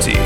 студии. 0.00 0.23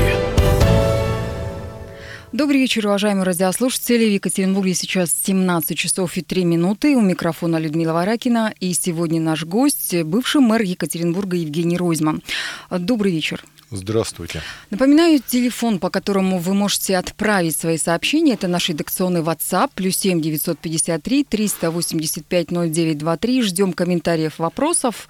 Добрый 2.39 2.61
вечер, 2.61 2.87
уважаемые 2.87 3.25
радиослушатели. 3.25 4.05
В 4.05 4.13
Екатеринбурге 4.13 4.73
сейчас 4.73 5.13
17 5.25 5.77
часов 5.77 6.15
и 6.15 6.21
3 6.21 6.45
минуты. 6.45 6.95
У 6.95 7.01
микрофона 7.01 7.57
Людмила 7.57 7.91
Варакина. 7.91 8.53
И 8.61 8.71
сегодня 8.71 9.19
наш 9.19 9.43
гость, 9.43 9.93
бывший 10.03 10.39
мэр 10.39 10.61
Екатеринбурга 10.61 11.35
Евгений 11.35 11.75
Ройзман. 11.75 12.23
Добрый 12.71 13.11
вечер. 13.11 13.43
Здравствуйте. 13.71 14.41
Напоминаю, 14.71 15.19
телефон, 15.19 15.77
по 15.77 15.91
которому 15.91 16.39
вы 16.39 16.55
можете 16.55 16.97
отправить 16.97 17.55
свои 17.55 17.77
сообщения, 17.77 18.33
это 18.33 18.47
наш 18.47 18.69
редакционный 18.69 19.21
WhatsApp, 19.21 19.69
плюс 19.75 19.95
7 19.97 20.21
953 20.21 21.23
385 21.23 22.51
0923. 22.51 23.43
Ждем 23.43 23.73
комментариев, 23.73 24.39
вопросов. 24.39 25.07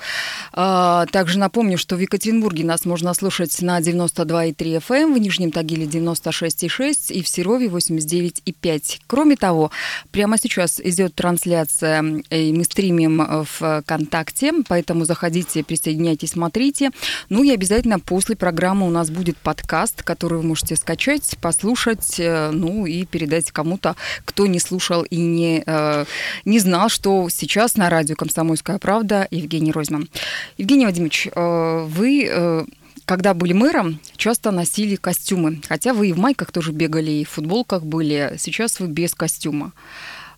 А, 0.52 1.05
также 1.05 1.39
напомню, 1.39 1.77
что 1.77 1.95
в 1.95 1.99
Екатеринбурге 1.99 2.66
нас 2.66 2.83
можно 2.83 3.13
слушать 3.13 3.61
на 3.61 3.80
92,3 3.80 4.75
FM, 4.80 5.03
эм, 5.03 5.13
в 5.13 5.17
Нижнем 5.19 5.52
Тагиле 5.52 5.85
96,6 5.85 7.11
и 7.19 7.21
в 7.21 7.27
Серове 7.27 7.67
89,5. 7.67 9.01
Кроме 9.07 9.35
того, 9.35 9.71
прямо 10.11 10.37
сейчас 10.37 10.79
идет 10.79 11.15
трансляция, 11.15 12.23
и 12.29 12.53
мы 12.53 12.63
стримим 12.63 13.17
в 13.19 13.81
ВКонтакте, 13.81 14.53
поэтому 14.67 15.05
заходите, 15.05 15.63
присоединяйтесь, 15.63 16.31
смотрите. 16.31 16.91
Ну 17.29 17.43
и 17.43 17.51
обязательно 17.51 17.99
после 17.99 18.35
программы 18.35 18.87
у 18.87 18.89
нас 18.89 19.09
будет 19.09 19.37
подкаст, 19.37 20.03
который 20.03 20.39
вы 20.39 20.43
можете 20.43 20.75
скачать, 20.75 21.37
послушать, 21.41 22.19
э, 22.19 22.51
ну 22.51 22.85
и 22.85 23.05
передать 23.05 23.51
кому-то, 23.51 23.95
кто 24.25 24.47
не 24.47 24.59
слушал 24.59 25.03
и 25.03 25.17
не, 25.17 25.63
э, 25.65 26.05
не 26.45 26.59
знал, 26.59 26.89
что 26.89 27.27
сейчас 27.29 27.75
на 27.75 27.89
радио 27.89 28.15
«Комсомольская 28.15 28.77
правда» 28.77 29.27
Евгений 29.31 29.71
Ройзман. 29.71 30.09
Евгений 30.57 30.85
Вадимович, 30.85 31.27
э, 31.35 31.85
вы 31.88 32.66
когда 33.09 33.33
были 33.33 33.53
мэром, 33.53 33.99
часто 34.17 34.52
носили 34.52 34.95
костюмы. 34.95 35.63
Хотя 35.67 35.95
вы 35.95 36.09
и 36.09 36.13
в 36.13 36.19
майках 36.19 36.52
тоже 36.52 36.71
бегали, 36.71 37.09
и 37.09 37.25
в 37.25 37.29
футболках 37.29 37.83
были. 37.83 38.35
Сейчас 38.38 38.79
вы 38.79 38.85
без 38.85 39.16
костюма. 39.16 39.73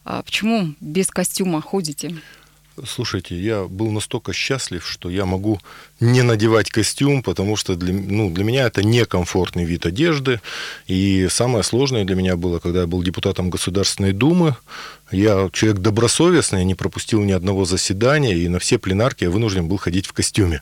А 0.05 0.21
почему 0.21 0.73
без 0.79 1.07
костюма 1.07 1.59
ходите? 1.59 2.15
Слушайте, 2.85 3.35
я 3.35 3.65
был 3.65 3.91
настолько 3.91 4.33
счастлив, 4.33 4.87
что 4.87 5.09
я 5.09 5.25
могу 5.25 5.59
не 5.99 6.23
надевать 6.23 6.71
костюм, 6.71 7.21
потому 7.21 7.55
что 7.55 7.75
для, 7.75 7.93
ну, 7.93 8.31
для 8.31 8.43
меня 8.43 8.65
это 8.65 8.83
некомфортный 8.83 9.65
вид 9.65 9.85
одежды. 9.85 10.41
И 10.87 11.27
самое 11.29 11.63
сложное 11.63 12.05
для 12.05 12.15
меня 12.15 12.35
было, 12.35 12.59
когда 12.59 12.81
я 12.81 12.87
был 12.87 13.03
депутатом 13.03 13.49
Государственной 13.49 14.13
Думы. 14.13 14.55
Я 15.11 15.49
человек 15.53 15.81
добросовестный, 15.81 16.65
не 16.65 16.73
пропустил 16.73 17.21
ни 17.21 17.33
одного 17.33 17.65
заседания, 17.65 18.35
и 18.35 18.47
на 18.47 18.57
все 18.59 18.79
пленарки 18.79 19.25
я 19.25 19.29
вынужден 19.29 19.67
был 19.67 19.77
ходить 19.77 20.07
в 20.07 20.13
костюме. 20.13 20.61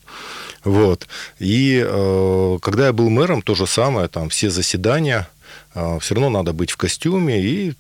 Вот. 0.63 1.07
И 1.39 1.81
э, 1.85 2.57
когда 2.61 2.87
я 2.87 2.93
был 2.93 3.09
мэром, 3.09 3.41
то 3.41 3.55
же 3.55 3.65
самое, 3.65 4.07
там 4.09 4.29
все 4.29 4.49
заседания, 4.49 5.29
э, 5.73 5.99
все 6.01 6.15
равно 6.15 6.29
надо 6.29 6.51
быть 6.51 6.71
в 6.71 6.77
костюме, 6.77 7.41
и 7.41 7.73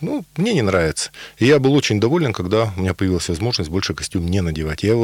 ну, 0.00 0.24
мне 0.36 0.54
не 0.54 0.62
нравится. 0.62 1.10
И 1.38 1.46
я 1.46 1.58
был 1.58 1.74
очень 1.74 2.00
доволен, 2.00 2.32
когда 2.32 2.72
у 2.76 2.80
меня 2.80 2.94
появилась 2.94 3.28
возможность 3.28 3.70
больше 3.70 3.94
костюм 3.94 4.26
не 4.26 4.40
надевать. 4.40 4.82
Я, 4.82 4.96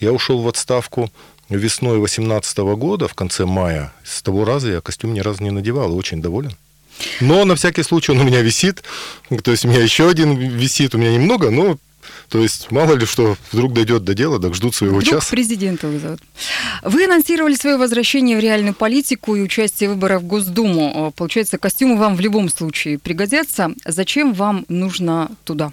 я 0.00 0.12
ушел 0.12 0.40
в 0.42 0.48
отставку 0.48 1.10
весной 1.48 1.98
2018 1.98 2.58
года, 2.58 3.08
в 3.08 3.14
конце 3.14 3.44
мая. 3.44 3.92
С 4.04 4.22
того 4.22 4.44
раза 4.44 4.70
я 4.70 4.80
костюм 4.80 5.14
ни 5.14 5.20
разу 5.20 5.42
не 5.42 5.50
надевал, 5.50 5.92
и 5.92 5.96
очень 5.96 6.22
доволен. 6.22 6.56
Но 7.20 7.44
на 7.44 7.56
всякий 7.56 7.82
случай 7.82 8.12
он 8.12 8.20
у 8.20 8.24
меня 8.24 8.40
висит. 8.40 8.82
То 9.42 9.50
есть 9.50 9.64
у 9.64 9.68
меня 9.68 9.82
еще 9.82 10.08
один 10.08 10.36
висит, 10.36 10.94
у 10.94 10.98
меня 10.98 11.12
немного, 11.12 11.50
но 11.50 11.76
то 12.28 12.38
есть, 12.40 12.70
мало 12.70 12.94
ли 12.94 13.06
что, 13.06 13.36
вдруг 13.52 13.72
дойдет 13.72 14.04
до 14.04 14.14
дела, 14.14 14.40
так 14.40 14.54
ждут 14.54 14.74
своего 14.74 14.98
вдруг 14.98 15.14
часа. 15.14 15.30
президента 15.30 15.86
вызовут. 15.88 16.20
Вы 16.82 17.04
анонсировали 17.04 17.54
свое 17.54 17.76
возвращение 17.76 18.36
в 18.36 18.40
реальную 18.40 18.74
политику 18.74 19.36
и 19.36 19.40
участие 19.42 19.88
в 19.88 19.94
выборах 19.94 20.22
в 20.22 20.26
Госдуму. 20.26 21.12
Получается, 21.16 21.58
костюмы 21.58 21.96
вам 21.96 22.16
в 22.16 22.20
любом 22.20 22.48
случае 22.48 22.98
пригодятся. 22.98 23.70
Зачем 23.84 24.32
вам 24.32 24.64
нужно 24.68 25.30
туда? 25.44 25.72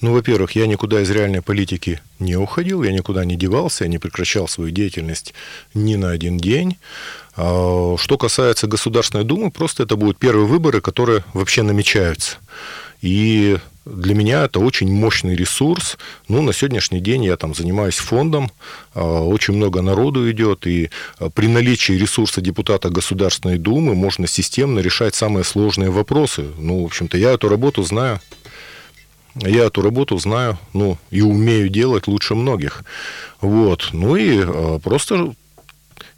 Ну, 0.00 0.12
во-первых, 0.12 0.52
я 0.52 0.66
никуда 0.66 1.00
из 1.00 1.10
реальной 1.10 1.40
политики 1.40 2.00
не 2.18 2.36
уходил, 2.36 2.82
я 2.82 2.92
никуда 2.92 3.24
не 3.24 3.36
девался, 3.36 3.84
я 3.84 3.90
не 3.90 3.98
прекращал 3.98 4.46
свою 4.46 4.70
деятельность 4.70 5.32
ни 5.72 5.94
на 5.96 6.10
один 6.10 6.36
день. 6.36 6.76
А, 7.36 7.96
что 7.96 8.18
касается 8.18 8.66
Государственной 8.66 9.24
Думы, 9.24 9.50
просто 9.50 9.84
это 9.84 9.96
будут 9.96 10.18
первые 10.18 10.46
выборы, 10.46 10.80
которые 10.80 11.24
вообще 11.32 11.62
намечаются. 11.62 12.36
И 13.00 13.56
для 13.84 14.14
меня 14.14 14.44
это 14.44 14.60
очень 14.60 14.92
мощный 14.92 15.34
ресурс. 15.34 15.98
Ну, 16.28 16.42
на 16.42 16.52
сегодняшний 16.52 17.00
день 17.00 17.24
я 17.24 17.36
там 17.36 17.54
занимаюсь 17.54 17.96
фондом, 17.96 18.50
а, 18.94 19.22
очень 19.22 19.54
много 19.54 19.82
народу 19.82 20.30
идет, 20.30 20.66
и 20.66 20.90
а, 21.18 21.30
при 21.30 21.48
наличии 21.48 21.94
ресурса 21.94 22.40
депутата 22.40 22.90
Государственной 22.90 23.58
Думы 23.58 23.94
можно 23.94 24.26
системно 24.26 24.78
решать 24.78 25.14
самые 25.14 25.44
сложные 25.44 25.90
вопросы. 25.90 26.46
Ну, 26.58 26.82
в 26.82 26.86
общем-то, 26.86 27.18
я 27.18 27.32
эту 27.32 27.48
работу 27.48 27.82
знаю. 27.82 28.20
Я 29.34 29.64
эту 29.64 29.80
работу 29.80 30.18
знаю, 30.18 30.58
ну, 30.74 30.98
и 31.10 31.22
умею 31.22 31.70
делать 31.70 32.06
лучше 32.06 32.34
многих. 32.34 32.84
Вот. 33.40 33.88
Ну 33.92 34.14
и 34.14 34.42
а, 34.44 34.78
просто, 34.78 35.34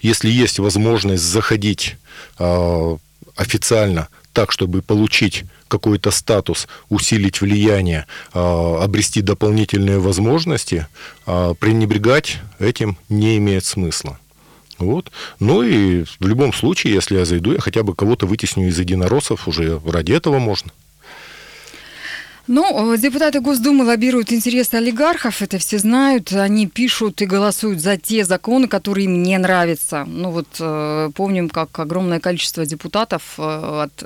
если 0.01 0.29
есть 0.29 0.59
возможность 0.59 1.23
заходить 1.23 1.97
официально 3.37 4.09
так, 4.35 4.53
чтобы 4.53 4.83
получить 4.83 5.45
какой-то 5.69 6.11
статус, 6.11 6.69
усилить 6.91 7.41
влияние, 7.41 8.07
а, 8.35 8.83
обрести 8.83 9.23
дополнительные 9.23 9.99
возможности, 9.99 10.87
а, 11.25 11.55
пренебрегать 11.55 12.41
этим 12.59 12.99
не 13.09 13.39
имеет 13.39 13.65
смысла. 13.65 14.19
Вот. 14.79 15.11
Ну 15.39 15.63
и 15.63 16.05
в 16.19 16.27
любом 16.27 16.53
случае, 16.53 16.95
если 16.95 17.17
я 17.17 17.25
зайду, 17.25 17.53
я 17.53 17.61
хотя 17.61 17.83
бы 17.83 17.95
кого-то 17.95 18.27
вытесню 18.27 18.69
из 18.69 18.79
единороссов, 18.79 19.49
уже 19.49 19.81
ради 19.87 20.13
этого 20.13 20.39
можно. 20.39 20.73
Ну, 22.47 22.95
э, 22.95 22.99
депутаты 22.99 23.41
Госдумы 23.41 23.85
лоббируют 23.85 24.31
интересы 24.31 24.75
олигархов, 24.75 25.41
это 25.41 25.59
все 25.59 25.79
знают. 25.79 26.31
Они 26.33 26.67
пишут 26.67 27.23
и 27.23 27.27
голосуют 27.27 27.81
за 27.81 27.97
те 27.97 28.25
законы, 28.25 28.69
которые 28.69 29.07
им 29.07 29.23
не 29.23 29.39
нравятся. 29.39 30.05
Ну 30.07 30.31
вот 30.31 30.49
э, 30.61 31.11
помним, 31.15 31.49
как 31.49 31.79
огромное 31.79 32.21
количество 32.21 32.67
депутатов 32.67 33.35
э, 33.39 33.43
от, 33.85 34.05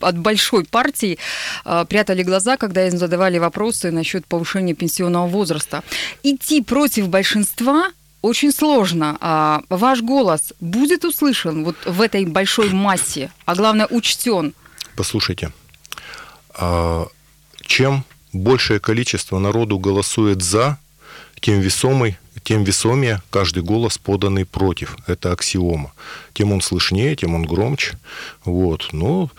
от 0.00 0.18
большой 0.18 0.64
партии 0.64 1.18
прятали 1.64 2.22
глаза, 2.22 2.56
когда 2.56 2.88
им 2.88 2.98
задавали 2.98 3.38
вопросы 3.38 3.90
насчет 3.92 4.26
повышения 4.26 4.74
пенсионного 4.74 5.28
возраста. 5.28 5.82
Идти 6.24 6.62
против 6.62 7.08
большинства 7.08 7.92
очень 8.20 8.52
сложно. 8.52 9.16
А 9.20 9.62
ваш 9.68 10.02
голос 10.02 10.52
будет 10.60 11.04
услышан 11.04 11.64
вот 11.64 11.76
в 11.84 12.00
этой 12.00 12.24
большой 12.24 12.70
массе, 12.70 13.30
а 13.44 13.54
главное 13.54 13.86
учтен? 13.86 14.54
Послушайте, 14.96 15.52
а 16.54 17.06
чем 17.66 18.04
большее 18.32 18.80
количество 18.80 19.38
народу 19.38 19.78
голосует 19.78 20.42
за, 20.42 20.78
тем 21.40 21.60
весомый, 21.60 22.18
тем 22.42 22.64
весомее 22.64 23.22
каждый 23.30 23.62
голос 23.62 23.98
поданный 23.98 24.44
против. 24.44 24.96
Это 25.06 25.32
аксиома. 25.32 25.92
Тем 26.32 26.52
он 26.52 26.60
слышнее, 26.60 27.16
тем 27.16 27.34
он 27.34 27.44
громче. 27.44 27.98
Вот. 28.44 28.88
Ну, 28.92 29.30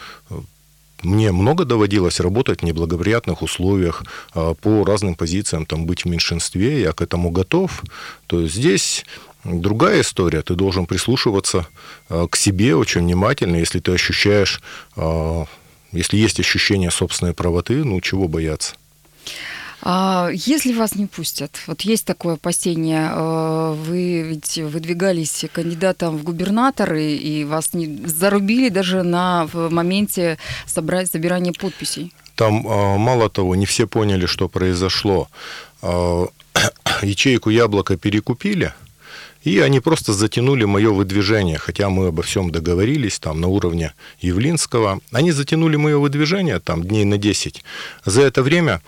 мне 1.03 1.31
много 1.31 1.63
доводилось 1.63 2.19
работать 2.19 2.61
в 2.61 2.63
неблагоприятных 2.63 3.41
условиях 3.41 4.03
а, 4.33 4.55
по 4.55 4.83
разным 4.83 5.15
позициям, 5.15 5.65
там 5.65 5.85
быть 5.85 6.05
в 6.05 6.07
меньшинстве, 6.07 6.81
я 6.81 6.91
к 6.91 7.01
этому 7.01 7.29
готов. 7.29 7.83
То 8.25 8.41
есть 8.41 8.55
здесь 8.55 9.05
другая 9.43 10.01
история. 10.01 10.41
Ты 10.41 10.55
должен 10.55 10.85
прислушиваться 10.85 11.67
а, 12.09 12.27
к 12.27 12.35
себе 12.35 12.75
очень 12.75 13.01
внимательно, 13.01 13.57
если 13.57 13.79
ты 13.79 13.93
ощущаешь 13.93 14.61
а, 14.95 15.45
если 15.91 16.17
есть 16.17 16.39
ощущение 16.39 16.91
собственной 16.91 17.33
правоты, 17.33 17.83
ну 17.83 17.99
чего 18.01 18.27
бояться? 18.27 18.75
А 19.81 20.29
если 20.33 20.73
вас 20.73 20.95
не 20.95 21.05
пустят, 21.05 21.51
вот 21.67 21.81
есть 21.81 22.05
такое 22.05 22.33
опасение, 22.33 23.09
э, 23.11 23.75
вы 23.77 24.21
ведь 24.21 24.57
выдвигались 24.57 25.45
кандидатом 25.53 26.17
в 26.17 26.23
губернаторы, 26.23 27.13
и 27.13 27.45
вас 27.45 27.73
не 27.73 28.07
зарубили 28.07 28.69
даже 28.69 29.03
на 29.03 29.45
в 29.45 29.69
моменте 29.69 30.39
собрать, 30.65 31.11
собирания 31.11 31.53
подписей. 31.53 32.11
Там 32.35 32.67
а, 32.67 32.97
мало 32.97 33.29
того, 33.29 33.55
не 33.55 33.65
все 33.65 33.87
поняли, 33.87 34.25
что 34.25 34.49
произошло. 34.49 35.29
А, 35.81 36.25
ячейку 37.03 37.49
яблоко 37.51 37.97
перекупили– 37.97 38.73
и 39.47 39.59
они 39.59 39.79
просто 39.79 40.11
затянули 40.11 40.65
мое 40.65 40.91
выдвижение, 40.91 41.57
хотя 41.57 41.89
мы 41.89 42.07
обо 42.07 42.21
всем 42.21 42.51
договорились 42.51 43.17
там 43.17 43.39
на 43.39 43.47
уровне 43.47 43.93
Явлинского. 44.19 44.99
Они 45.13 45.31
затянули 45.31 45.77
мое 45.77 45.97
выдвижение 45.97 46.59
там 46.59 46.83
дней 46.83 47.05
на 47.05 47.17
10. 47.17 47.63
За 48.03 48.23
это 48.23 48.43
время 48.43 48.81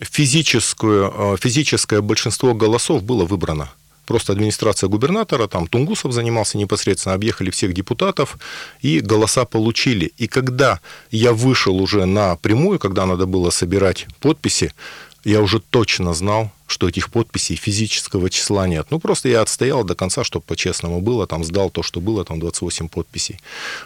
физическое, 0.00 1.10
э, 1.14 1.36
физическое 1.40 2.02
большинство 2.02 2.52
голосов 2.52 3.02
было 3.02 3.24
выбрано. 3.24 3.70
Просто 4.04 4.32
администрация 4.32 4.88
губернатора, 4.88 5.46
там 5.46 5.66
Тунгусов 5.66 6.12
занимался 6.12 6.58
непосредственно, 6.58 7.14
объехали 7.14 7.50
всех 7.50 7.72
депутатов 7.72 8.36
и 8.82 9.00
голоса 9.00 9.46
получили. 9.46 10.12
И 10.18 10.26
когда 10.26 10.80
я 11.10 11.32
вышел 11.32 11.80
уже 11.80 12.04
на 12.04 12.36
прямую, 12.36 12.78
когда 12.78 13.06
надо 13.06 13.24
было 13.24 13.48
собирать 13.48 14.06
подписи, 14.20 14.74
я 15.24 15.40
уже 15.40 15.60
точно 15.60 16.14
знал, 16.14 16.50
что 16.66 16.88
этих 16.88 17.10
подписей 17.10 17.56
физического 17.56 18.30
числа 18.30 18.66
нет. 18.66 18.86
Ну, 18.90 18.98
просто 18.98 19.28
я 19.28 19.42
отстоял 19.42 19.84
до 19.84 19.94
конца, 19.94 20.24
чтобы 20.24 20.44
по-честному 20.44 21.00
было, 21.00 21.26
там 21.26 21.44
сдал 21.44 21.70
то, 21.70 21.82
что 21.82 22.00
было, 22.00 22.24
там 22.24 22.40
28 22.40 22.88
подписей. 22.88 23.38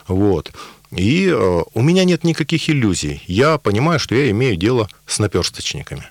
Вот. 0.06 0.52
И 0.92 1.28
э, 1.28 1.62
у 1.74 1.82
меня 1.82 2.04
нет 2.04 2.24
никаких 2.24 2.70
иллюзий. 2.70 3.22
Я 3.26 3.58
понимаю, 3.58 3.98
что 3.98 4.14
я 4.14 4.30
имею 4.30 4.56
дело 4.56 4.88
с 5.06 5.18
наперсточниками. 5.18 6.04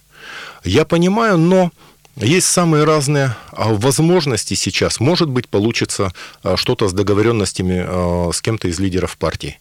Я 0.63 0.86
понимаю, 0.86 1.38
но 1.38 1.72
есть 2.16 2.48
самые 2.48 2.86
разные 2.86 3.36
а, 3.51 3.74
возможности 3.74 4.54
сейчас. 4.54 5.00
Может 5.00 5.30
быть, 5.30 5.48
получится 5.50 6.13
а, 6.44 6.56
что-то 6.56 6.88
с 6.88 6.94
договоренностями 6.94 7.83
а, 7.86 8.31
с 8.31 8.42
кем-то 8.42 8.68
из 8.68 8.80
лидеров 8.80 9.18
партии 9.18 9.60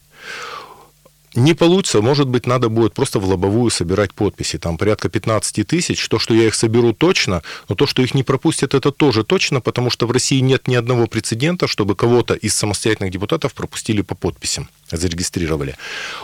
не 1.35 1.55
получится, 1.55 2.01
может 2.01 2.29
быть, 2.29 2.47
надо 2.47 2.69
будет 2.69 2.95
просто 2.95 3.19
в 3.19 3.29
лобовую 3.29 3.71
собирать 3.71 4.15
подписи. 4.15 4.59
Там 4.59 4.79
порядка 4.79 5.09
15 5.09 5.67
тысяч. 5.67 6.09
То, 6.09 6.19
что 6.19 6.35
я 6.35 6.47
их 6.47 6.55
соберу 6.55 6.93
точно, 6.93 7.43
но 7.69 7.75
то, 7.75 7.87
что 7.87 8.03
их 8.03 8.15
не 8.15 8.23
пропустят, 8.23 8.75
это 8.75 8.93
тоже 8.93 9.25
точно, 9.25 9.61
потому 9.61 9.91
что 9.91 10.07
в 10.07 10.11
России 10.11 10.41
нет 10.41 10.69
ни 10.69 10.77
одного 10.77 11.07
прецедента, 11.07 11.67
чтобы 11.67 11.97
кого-то 11.97 12.35
из 12.35 12.55
самостоятельных 12.55 13.13
депутатов 13.13 13.53
пропустили 13.55 14.03
по 14.03 14.15
подписям, 14.15 14.69
зарегистрировали. 14.91 15.77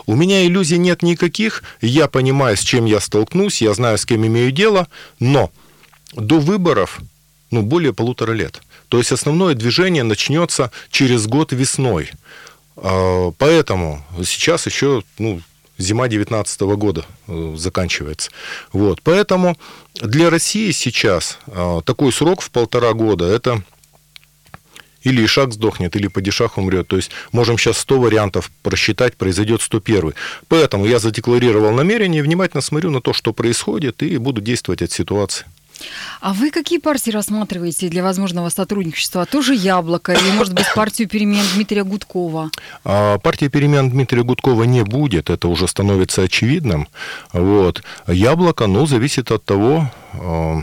У 0.06 0.14
меня 0.14 0.46
иллюзий 0.46 0.78
нет 0.78 1.02
никаких. 1.02 1.64
Я 1.80 2.06
понимаю, 2.06 2.56
с 2.56 2.60
чем 2.60 2.84
я 2.84 3.00
столкнусь, 3.00 3.62
я 3.62 3.74
знаю, 3.74 3.98
с 3.98 4.06
кем 4.06 4.26
имею 4.26 4.52
дело, 4.52 4.86
но 5.18 5.50
до 6.14 6.38
выборов 6.38 7.00
ну, 7.50 7.62
более 7.62 7.92
полутора 7.92 8.32
лет. 8.32 8.60
То 8.88 8.98
есть 8.98 9.12
основное 9.12 9.54
движение 9.54 10.02
начнется 10.02 10.70
через 10.90 11.26
год 11.26 11.52
весной. 11.52 12.10
А, 12.82 13.32
поэтому 13.38 14.02
сейчас 14.24 14.66
еще 14.66 15.02
ну, 15.18 15.40
зима 15.78 16.08
2019 16.08 16.60
года 16.60 17.04
э, 17.28 17.54
заканчивается. 17.56 18.30
Вот. 18.72 19.02
Поэтому 19.02 19.56
для 19.94 20.30
России 20.30 20.70
сейчас 20.70 21.38
а, 21.46 21.80
такой 21.82 22.12
срок 22.12 22.40
в 22.42 22.50
полтора 22.50 22.92
года– 22.92 23.24
это 23.26 23.62
или 25.02 25.24
Ишак 25.24 25.52
сдохнет, 25.52 25.96
или 25.96 26.08
Падишах 26.08 26.58
умрет. 26.58 26.88
То 26.88 26.96
есть 26.96 27.10
можем 27.32 27.56
сейчас 27.58 27.78
100 27.78 28.00
вариантов 28.00 28.50
просчитать, 28.62 29.16
произойдет 29.16 29.62
101. 29.62 30.14
Поэтому 30.48 30.84
я 30.86 30.98
задекларировал 30.98 31.72
намерение, 31.72 32.22
внимательно 32.22 32.60
смотрю 32.60 32.90
на 32.90 33.00
то, 33.00 33.12
что 33.12 33.32
происходит, 33.32 34.02
и 34.02 34.18
буду 34.18 34.40
действовать 34.40 34.82
от 34.82 34.92
ситуации. 34.92 35.46
А 36.20 36.34
вы 36.34 36.50
какие 36.50 36.78
партии 36.78 37.10
рассматриваете 37.10 37.88
для 37.88 38.02
возможного 38.02 38.48
сотрудничества? 38.50 39.24
Тоже 39.26 39.54
«Яблоко» 39.54 40.12
или, 40.12 40.30
может 40.32 40.52
быть, 40.54 40.66
партию 40.74 41.08
перемен 41.08 41.44
Дмитрия 41.54 41.84
Гудкова? 41.84 42.50
А, 42.84 43.18
партия 43.18 43.48
перемен 43.48 43.90
Дмитрия 43.90 44.22
Гудкова 44.22 44.64
не 44.64 44.82
будет, 44.84 45.30
это 45.30 45.48
уже 45.48 45.66
становится 45.66 46.22
очевидным. 46.22 46.88
Вот. 47.32 47.82
«Яблоко», 48.06 48.66
ну, 48.66 48.86
зависит 48.86 49.30
от 49.30 49.44
того, 49.44 49.90
а, 50.14 50.62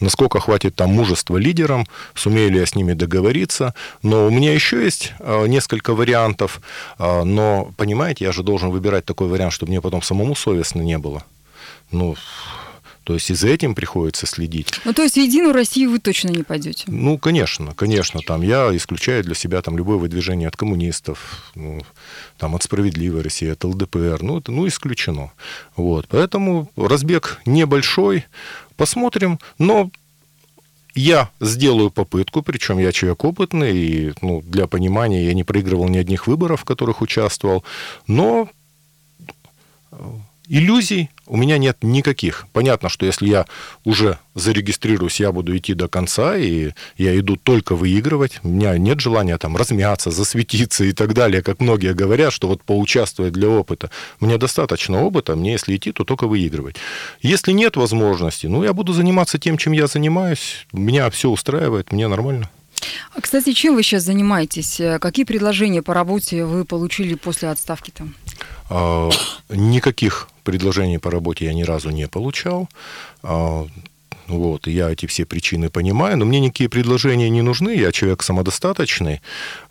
насколько 0.00 0.40
хватит 0.40 0.74
там 0.74 0.90
мужества 0.90 1.36
лидерам, 1.36 1.86
сумею 2.14 2.50
ли 2.50 2.58
я 2.58 2.66
с 2.66 2.74
ними 2.74 2.94
договориться. 2.94 3.74
Но 4.02 4.26
у 4.26 4.30
меня 4.30 4.54
еще 4.54 4.82
есть 4.82 5.12
а, 5.20 5.44
несколько 5.44 5.94
вариантов, 5.94 6.60
но, 6.98 7.72
понимаете, 7.76 8.24
я 8.24 8.32
же 8.32 8.42
должен 8.42 8.70
выбирать 8.70 9.04
такой 9.04 9.28
вариант, 9.28 9.52
чтобы 9.52 9.70
мне 9.70 9.80
потом 9.80 10.02
самому 10.02 10.34
совестно 10.34 10.80
не 10.80 10.98
было. 10.98 11.24
Ну, 11.90 12.16
то 13.08 13.14
есть 13.14 13.30
и 13.30 13.34
за 13.34 13.48
этим 13.48 13.74
приходится 13.74 14.26
следить. 14.26 14.70
Ну, 14.84 14.92
то 14.92 15.02
есть 15.02 15.14
в 15.14 15.18
Единую 15.18 15.54
Россию 15.54 15.92
вы 15.92 15.98
точно 15.98 16.28
не 16.28 16.42
пойдете? 16.42 16.84
Ну, 16.88 17.16
конечно, 17.16 17.74
конечно. 17.74 18.20
Там 18.20 18.42
я 18.42 18.68
исключаю 18.76 19.24
для 19.24 19.34
себя 19.34 19.62
там 19.62 19.78
любое 19.78 19.96
выдвижение 19.96 20.46
от 20.46 20.58
коммунистов, 20.58 21.50
ну, 21.54 21.80
там, 22.36 22.54
от 22.54 22.64
«Справедливой 22.64 23.22
России», 23.22 23.48
от 23.48 23.64
ЛДПР. 23.64 24.18
Ну, 24.20 24.40
это 24.40 24.52
ну, 24.52 24.68
исключено. 24.68 25.32
Вот. 25.74 26.06
Поэтому 26.08 26.70
разбег 26.76 27.40
небольшой. 27.46 28.26
Посмотрим. 28.76 29.38
Но 29.56 29.90
я 30.94 31.30
сделаю 31.40 31.90
попытку, 31.90 32.42
причем 32.42 32.76
я 32.76 32.92
человек 32.92 33.24
опытный, 33.24 33.74
и 33.74 34.12
ну, 34.20 34.42
для 34.42 34.66
понимания 34.66 35.24
я 35.24 35.32
не 35.32 35.44
проигрывал 35.44 35.88
ни 35.88 35.96
одних 35.96 36.26
выборов, 36.26 36.60
в 36.60 36.64
которых 36.66 37.00
участвовал, 37.00 37.64
но 38.06 38.50
иллюзий 40.46 41.08
у 41.28 41.36
меня 41.36 41.58
нет 41.58 41.78
никаких. 41.82 42.46
Понятно, 42.52 42.88
что 42.88 43.06
если 43.06 43.28
я 43.28 43.46
уже 43.84 44.18
зарегистрируюсь, 44.34 45.20
я 45.20 45.32
буду 45.32 45.56
идти 45.56 45.74
до 45.74 45.88
конца, 45.88 46.36
и 46.36 46.72
я 46.96 47.18
иду 47.18 47.36
только 47.36 47.74
выигрывать. 47.74 48.40
У 48.42 48.48
меня 48.48 48.76
нет 48.78 49.00
желания 49.00 49.36
там 49.38 49.56
размяться, 49.56 50.10
засветиться 50.10 50.84
и 50.84 50.92
так 50.92 51.14
далее, 51.14 51.42
как 51.42 51.60
многие 51.60 51.94
говорят, 51.94 52.32
что 52.32 52.48
вот 52.48 52.62
поучаствовать 52.62 53.32
для 53.32 53.48
опыта. 53.48 53.90
Мне 54.20 54.38
достаточно 54.38 55.02
опыта, 55.02 55.36
мне 55.36 55.52
если 55.52 55.76
идти, 55.76 55.92
то 55.92 56.04
только 56.04 56.26
выигрывать. 56.26 56.76
Если 57.20 57.52
нет 57.52 57.76
возможности, 57.76 58.46
ну, 58.46 58.64
я 58.64 58.72
буду 58.72 58.92
заниматься 58.92 59.38
тем, 59.38 59.58
чем 59.58 59.72
я 59.72 59.86
занимаюсь. 59.86 60.66
Меня 60.72 61.10
все 61.10 61.30
устраивает, 61.30 61.92
мне 61.92 62.08
нормально. 62.08 62.50
А, 63.14 63.20
кстати, 63.20 63.52
чем 63.52 63.74
вы 63.74 63.82
сейчас 63.82 64.04
занимаетесь? 64.04 64.80
Какие 65.00 65.24
предложения 65.24 65.82
по 65.82 65.94
работе 65.94 66.44
вы 66.44 66.64
получили 66.64 67.14
после 67.14 67.48
отставки 67.48 67.90
там? 67.90 68.14
А, 68.70 69.10
никаких 69.48 70.28
предложений 70.44 70.98
по 70.98 71.10
работе 71.10 71.46
я 71.46 71.54
ни 71.54 71.62
разу 71.62 71.90
не 71.90 72.08
получал. 72.08 72.68
А, 73.22 73.66
вот, 74.26 74.66
я 74.66 74.90
эти 74.90 75.06
все 75.06 75.24
причины 75.24 75.70
понимаю, 75.70 76.18
но 76.18 76.24
мне 76.26 76.40
никакие 76.40 76.68
предложения 76.68 77.30
не 77.30 77.42
нужны, 77.42 77.74
я 77.74 77.92
человек 77.92 78.22
самодостаточный. 78.22 79.20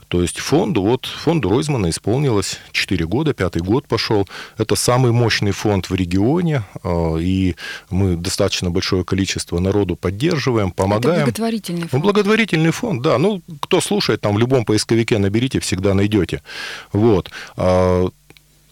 То 0.08 0.22
есть 0.22 0.40
фонду, 0.40 0.82
вот 0.82 1.06
фонду 1.06 1.50
Ройзмана 1.50 1.90
исполнилось 1.90 2.60
4 2.72 3.06
года, 3.06 3.34
пятый 3.34 3.62
год 3.62 3.88
пошел. 3.88 4.28
Это 4.58 4.76
самый 4.76 5.12
мощный 5.12 5.52
фонд 5.52 5.90
в 5.90 5.96
регионе, 5.96 6.64
а, 6.84 7.18
и 7.18 7.56
мы 7.90 8.16
достаточно 8.16 8.72
большое 8.72 9.04
количество 9.04 9.60
народу 9.60 9.96
поддерживаем, 9.96 10.72
помогаем. 10.72 11.16
Это 11.16 11.26
благотворительный 11.26 11.82
фонд. 11.82 11.94
Ну, 11.94 12.00
благотворительный 12.00 12.72
фонд, 12.72 13.02
да. 13.02 13.18
Ну, 13.18 13.42
кто 13.62 13.82
слушает, 13.82 14.22
там 14.22 14.36
в 14.36 14.40
любом 14.40 14.64
поисковике 14.64 15.18
наберите, 15.18 15.60
всегда 15.60 15.94
найдете. 15.94 16.42
Вот. 16.94 17.30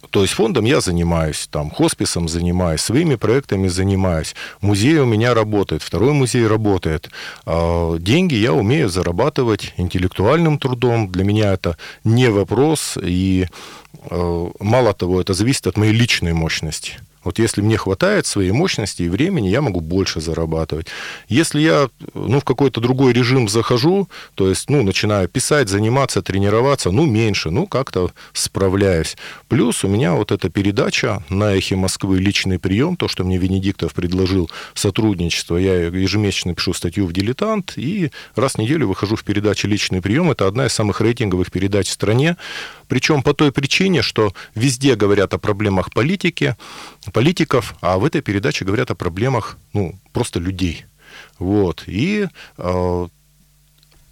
То 0.10 0.22
есть 0.22 0.34
фондом 0.34 0.66
я 0.66 0.82
занимаюсь, 0.82 1.48
там, 1.52 1.70
хосписом 1.70 2.28
занимаюсь, 2.28 2.82
своими 2.82 3.16
проектами 3.16 3.68
занимаюсь. 3.68 4.36
Музей 4.62 4.98
у 5.00 5.06
меня 5.06 5.34
работает, 5.34 5.82
второй 5.82 6.14
музей 6.14 6.48
работает. 6.48 7.10
А, 7.46 7.98
деньги 7.98 8.36
я 8.36 8.54
умею 8.54 8.90
зарабатывать 8.90 9.74
интеллектуальным 9.78 10.58
трудом. 10.58 11.12
Для 11.12 11.24
меня 11.24 11.54
это 11.54 11.78
не 12.04 12.30
вопрос. 12.30 12.98
И 13.02 13.48
а, 14.10 14.52
мало 14.60 14.94
того, 14.94 15.22
это 15.22 15.34
зависит 15.34 15.68
от 15.68 15.78
моей 15.78 15.94
личной 15.94 16.34
мощности. 16.34 17.00
Вот 17.26 17.40
если 17.40 17.62
мне 17.62 17.76
хватает 17.76 18.28
своей 18.28 18.52
мощности 18.52 19.02
и 19.02 19.10
времени, 19.10 19.50
я 19.50 19.62
могу 19.62 19.82
больше 19.82 20.22
зарабатывать. 20.22 20.88
Если 21.28 21.60
я 21.60 21.90
ну, 22.14 22.40
в 22.40 22.46
какой-то 22.46 22.80
другой 22.80 23.14
режим 23.14 23.50
захожу, 23.50 24.08
то 24.36 24.48
есть 24.48 24.70
ну, 24.70 24.84
начинаю 24.84 25.28
писать, 25.28 25.68
заниматься, 25.68 26.22
тренироваться, 26.22 26.92
ну, 26.92 27.06
меньше, 27.06 27.50
ну, 27.50 27.66
как-то 27.66 28.12
справляюсь. 28.32 29.18
Плюс 29.48 29.84
у 29.84 29.88
меня 29.88 30.14
вот 30.14 30.32
эта 30.32 30.50
передача 30.50 31.24
на 31.30 31.56
«Эхе 31.56 31.76
Москвы» 31.76 32.20
«Личный 32.20 32.60
прием», 32.60 32.96
то, 32.96 33.08
что 33.08 33.24
мне 33.24 33.38
Венедиктов 33.38 33.94
предложил 33.94 34.50
сотрудничество. 34.76 35.58
Я 35.58 35.88
ежемесячно 35.88 36.54
пишу 36.54 36.74
статью 36.74 37.08
в 37.08 37.14
«Дилетант», 37.14 37.74
и 37.76 38.12
раз 38.36 38.54
в 38.54 38.58
неделю 38.60 38.88
выхожу 38.88 39.16
в 39.16 39.24
передаче 39.24 39.68
«Личный 39.68 40.02
прием». 40.02 40.30
Это 40.30 40.48
одна 40.48 40.68
из 40.68 40.74
самых 40.74 41.02
рейтинговых 41.02 41.52
передач 41.52 41.88
в 41.88 41.92
стране. 41.94 42.38
Причем 42.88 43.24
по 43.24 43.34
той 43.34 43.52
причине, 43.52 44.04
что 44.04 44.34
везде 44.54 44.96
говорят 44.96 45.34
о 45.34 45.40
проблемах 45.40 45.92
политики, 45.92 46.56
политиков, 47.16 47.76
а 47.80 47.98
в 47.98 48.04
этой 48.04 48.20
передаче 48.20 48.66
говорят 48.66 48.92
о 48.92 48.96
проблемах 48.96 49.58
ну, 49.72 49.96
просто 50.12 50.42
людей. 50.42 50.86
Вот. 51.40 51.84
И 51.88 52.28
э, 52.58 53.08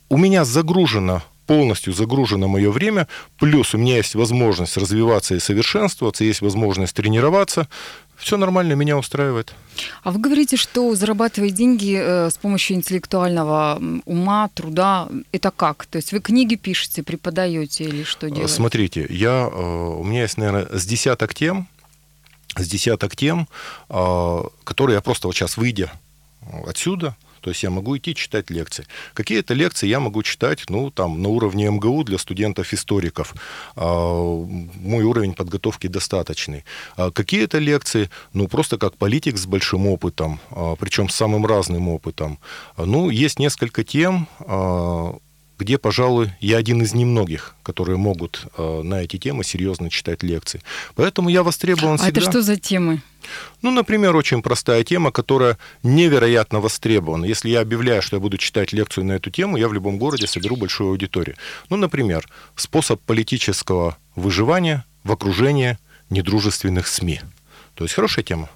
у 0.09 0.17
меня 0.17 0.45
загружено 0.45 1.21
полностью 1.45 1.91
загружено 1.91 2.47
мое 2.47 2.71
время, 2.71 3.09
плюс 3.37 3.75
у 3.75 3.77
меня 3.77 3.97
есть 3.97 4.15
возможность 4.15 4.77
развиваться 4.77 5.35
и 5.35 5.39
совершенствоваться, 5.39 6.23
есть 6.23 6.39
возможность 6.39 6.95
тренироваться, 6.95 7.67
все 8.15 8.37
нормально, 8.37 8.71
меня 8.73 8.97
устраивает. 8.97 9.53
А 10.03 10.11
вы 10.11 10.19
говорите, 10.21 10.55
что 10.55 10.95
зарабатывать 10.95 11.53
деньги 11.53 11.99
э, 12.01 12.29
с 12.29 12.37
помощью 12.37 12.77
интеллектуального 12.77 13.81
ума, 14.05 14.49
труда, 14.53 15.09
это 15.33 15.51
как? 15.51 15.85
То 15.87 15.97
есть 15.97 16.13
вы 16.13 16.21
книги 16.21 16.55
пишете, 16.55 17.03
преподаете 17.03 17.83
или 17.83 18.03
что 18.03 18.29
делаете? 18.29 18.53
Смотрите, 18.53 19.05
я, 19.09 19.49
э, 19.51 19.97
у 19.99 20.05
меня 20.05 20.21
есть, 20.21 20.37
наверное, 20.37 20.67
с 20.71 20.85
десяток 20.85 21.33
тем, 21.33 21.67
с 22.55 22.67
десяток 22.67 23.15
тем, 23.15 23.47
э, 23.89 24.43
которые 24.63 24.95
я 24.95 25.01
просто 25.01 25.27
вот 25.27 25.35
сейчас, 25.35 25.57
выйдя 25.57 25.91
отсюда, 26.67 27.15
то 27.43 27.49
есть 27.49 27.61
я 27.61 27.69
могу 27.69 27.97
идти 27.97 28.15
читать 28.15 28.49
лекции. 28.49 28.85
Какие-то 29.13 29.53
лекции 29.53 29.89
я 29.89 29.99
могу 29.99 30.23
читать, 30.23 30.63
ну, 30.69 30.89
там, 30.91 31.21
на 31.21 31.27
уровне 31.27 31.69
МГУ 31.69 32.05
для 32.05 32.17
студентов-историков. 32.17 33.35
А, 33.75 34.45
мой 34.81 35.03
уровень 35.03 35.33
подготовки 35.33 35.87
достаточный. 35.87 36.63
А 36.95 37.11
какие-то 37.11 37.59
лекции, 37.59 38.09
ну, 38.31 38.47
просто 38.47 38.77
как 38.77 38.95
политик 38.95 39.37
с 39.37 39.45
большим 39.45 39.87
опытом, 39.87 40.39
а, 40.51 40.75
причем 40.77 41.09
с 41.09 41.15
самым 41.15 41.45
разным 41.45 41.89
опытом. 41.89 42.39
Ну, 42.77 43.09
есть 43.09 43.39
несколько 43.39 43.83
тем, 43.83 44.27
где, 45.63 45.77
пожалуй, 45.77 46.31
я 46.41 46.57
один 46.57 46.81
из 46.81 46.93
немногих, 46.93 47.55
которые 47.63 47.97
могут 47.97 48.47
э, 48.57 48.81
на 48.83 49.01
эти 49.01 49.17
темы 49.17 49.45
серьезно 49.45 49.89
читать 49.89 50.21
лекции. 50.21 50.61
Поэтому 50.95 51.29
я 51.29 51.41
востребован 51.41 51.95
а 51.95 51.97
всегда. 51.97 52.19
это 52.19 52.29
что 52.29 52.41
за 52.41 52.57
темы? 52.57 53.01
Ну, 53.61 53.71
например, 53.71 54.13
очень 54.15 54.41
простая 54.41 54.83
тема, 54.83 55.11
которая 55.11 55.57
невероятно 55.81 56.59
востребована. 56.59 57.23
Если 57.23 57.49
я 57.49 57.61
объявляю, 57.61 58.01
что 58.01 58.17
я 58.17 58.19
буду 58.19 58.37
читать 58.37 58.73
лекцию 58.73 59.05
на 59.05 59.13
эту 59.13 59.29
тему, 59.29 59.55
я 59.55 59.69
в 59.69 59.73
любом 59.73 59.97
городе 59.97 60.27
соберу 60.27 60.57
большую 60.57 60.89
аудиторию. 60.89 61.37
Ну, 61.69 61.77
например, 61.77 62.27
способ 62.57 62.99
политического 63.01 63.97
выживания 64.15 64.83
в 65.05 65.13
окружении 65.13 65.77
недружественных 66.09 66.87
СМИ. 66.87 67.21
То 67.75 67.85
есть 67.85 67.95
хорошая 67.95 68.25
тема. 68.25 68.49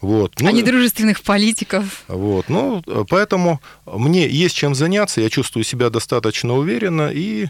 Вот. 0.00 0.32
Ну, 0.40 0.48
а 0.48 0.52
недружественных 0.52 1.22
политиков. 1.22 2.04
Вот. 2.08 2.48
Ну, 2.48 2.82
поэтому 3.08 3.60
мне 3.86 4.28
есть 4.28 4.54
чем 4.54 4.74
заняться, 4.74 5.20
я 5.20 5.30
чувствую 5.30 5.64
себя 5.64 5.90
достаточно 5.90 6.54
уверенно, 6.54 7.10
и, 7.12 7.48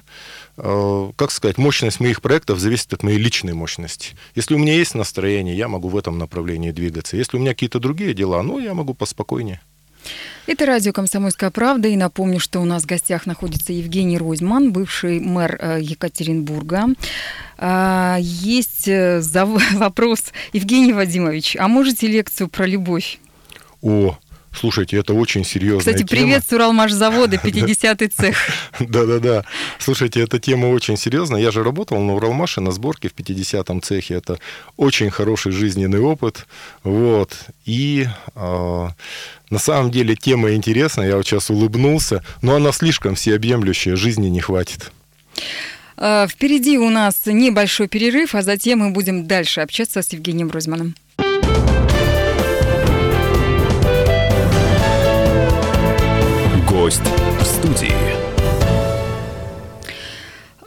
э, 0.56 1.12
как 1.16 1.30
сказать, 1.30 1.58
мощность 1.58 2.00
моих 2.00 2.22
проектов 2.22 2.58
зависит 2.58 2.92
от 2.92 3.02
моей 3.02 3.18
личной 3.18 3.54
мощности. 3.54 4.16
Если 4.34 4.54
у 4.54 4.58
меня 4.58 4.74
есть 4.74 4.94
настроение, 4.94 5.56
я 5.56 5.68
могу 5.68 5.88
в 5.88 5.96
этом 5.96 6.18
направлении 6.18 6.70
двигаться. 6.70 7.16
Если 7.16 7.36
у 7.36 7.40
меня 7.40 7.52
какие-то 7.52 7.80
другие 7.80 8.14
дела, 8.14 8.42
ну, 8.42 8.58
я 8.58 8.74
могу 8.74 8.94
поспокойнее. 8.94 9.60
Это 10.46 10.66
радио 10.66 10.92
«Комсомольская 10.92 11.50
правда». 11.50 11.88
И 11.88 11.96
напомню, 11.96 12.38
что 12.38 12.60
у 12.60 12.64
нас 12.64 12.82
в 12.82 12.86
гостях 12.86 13.26
находится 13.26 13.72
Евгений 13.72 14.18
Ройзман, 14.18 14.72
бывший 14.72 15.20
мэр 15.20 15.58
э, 15.58 15.78
Екатеринбурга. 15.80 16.88
А, 17.56 18.18
есть 18.20 18.88
э, 18.88 19.22
вопрос. 19.72 20.32
Евгений 20.52 20.92
Вадимович, 20.92 21.56
а 21.58 21.68
можете 21.68 22.06
лекцию 22.06 22.48
про 22.48 22.66
любовь? 22.66 23.18
О, 23.82 24.18
Слушайте, 24.58 24.96
это 24.96 25.14
очень 25.14 25.44
серьезная 25.44 25.80
Кстати, 25.80 25.98
тема. 25.98 26.08
привет 26.08 26.44
с 26.48 26.52
Уралмашзавода, 26.52 27.36
50-й 27.44 28.08
цех. 28.08 28.36
Да-да-да. 28.80 29.44
Слушайте, 29.78 30.20
эта 30.20 30.38
тема 30.38 30.66
очень 30.66 30.96
серьезная. 30.96 31.40
Я 31.40 31.50
же 31.50 31.62
работал 31.62 32.00
на 32.00 32.14
Уралмаше 32.14 32.60
на 32.60 32.70
сборке 32.70 33.08
в 33.08 33.14
50-м 33.14 33.82
цехе. 33.82 34.14
Это 34.14 34.38
очень 34.76 35.10
хороший 35.10 35.52
жизненный 35.52 36.00
опыт. 36.00 36.46
Вот. 36.82 37.36
И 37.64 38.06
э, 38.34 38.88
на 39.50 39.58
самом 39.58 39.90
деле 39.90 40.16
тема 40.16 40.52
интересная. 40.54 41.08
Я 41.08 41.16
вот 41.16 41.26
сейчас 41.26 41.50
улыбнулся. 41.50 42.24
Но 42.42 42.56
она 42.56 42.72
слишком 42.72 43.14
всеобъемлющая. 43.14 43.96
Жизни 43.96 44.28
не 44.28 44.40
хватит. 44.40 44.92
А, 45.96 46.26
впереди 46.26 46.78
у 46.78 46.90
нас 46.90 47.22
небольшой 47.26 47.88
перерыв, 47.88 48.34
а 48.34 48.42
затем 48.42 48.80
мы 48.80 48.90
будем 48.90 49.26
дальше 49.26 49.60
общаться 49.60 50.02
с 50.02 50.12
Евгением 50.12 50.50
Розманом. 50.50 50.94
Гость 56.84 57.00
в 57.40 57.44
студии. 57.46 57.94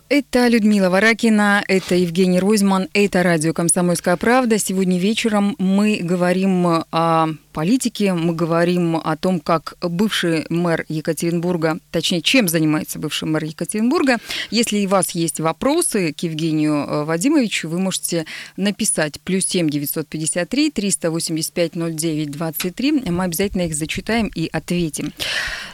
Это 0.10 0.48
Людмила 0.48 0.90
Варакина, 0.90 1.64
это 1.68 1.94
Евгений 1.94 2.40
Ройзман, 2.40 2.88
это 2.94 3.22
радио 3.22 3.54
«Комсомольская 3.54 4.18
правда». 4.18 4.58
Сегодня 4.58 4.98
вечером 4.98 5.56
мы 5.60 6.00
говорим 6.02 6.66
о 6.66 7.28
политики. 7.58 8.14
Мы 8.16 8.34
говорим 8.34 8.98
о 8.98 9.18
том, 9.18 9.40
как 9.40 9.78
бывший 9.82 10.46
мэр 10.50 10.86
Екатеринбурга, 10.90 11.80
точнее, 11.92 12.22
чем 12.22 12.48
занимается 12.48 13.00
бывший 13.00 13.28
мэр 13.28 13.44
Екатеринбурга. 13.44 14.18
Если 14.50 14.86
у 14.86 14.90
вас 14.90 15.12
есть 15.12 15.40
вопросы 15.40 16.14
к 16.14 16.20
Евгению 16.22 16.76
э, 16.76 17.04
Вадимовичу, 17.04 17.68
вы 17.68 17.80
можете 17.80 18.26
написать 18.58 19.20
плюс 19.22 19.46
7 19.46 19.70
953 19.70 20.70
385 20.70 21.76
09 21.76 22.32
23. 22.32 22.92
Мы 23.10 23.24
обязательно 23.24 23.64
их 23.64 23.76
зачитаем 23.76 24.32
и 24.34 24.48
ответим. 24.54 25.12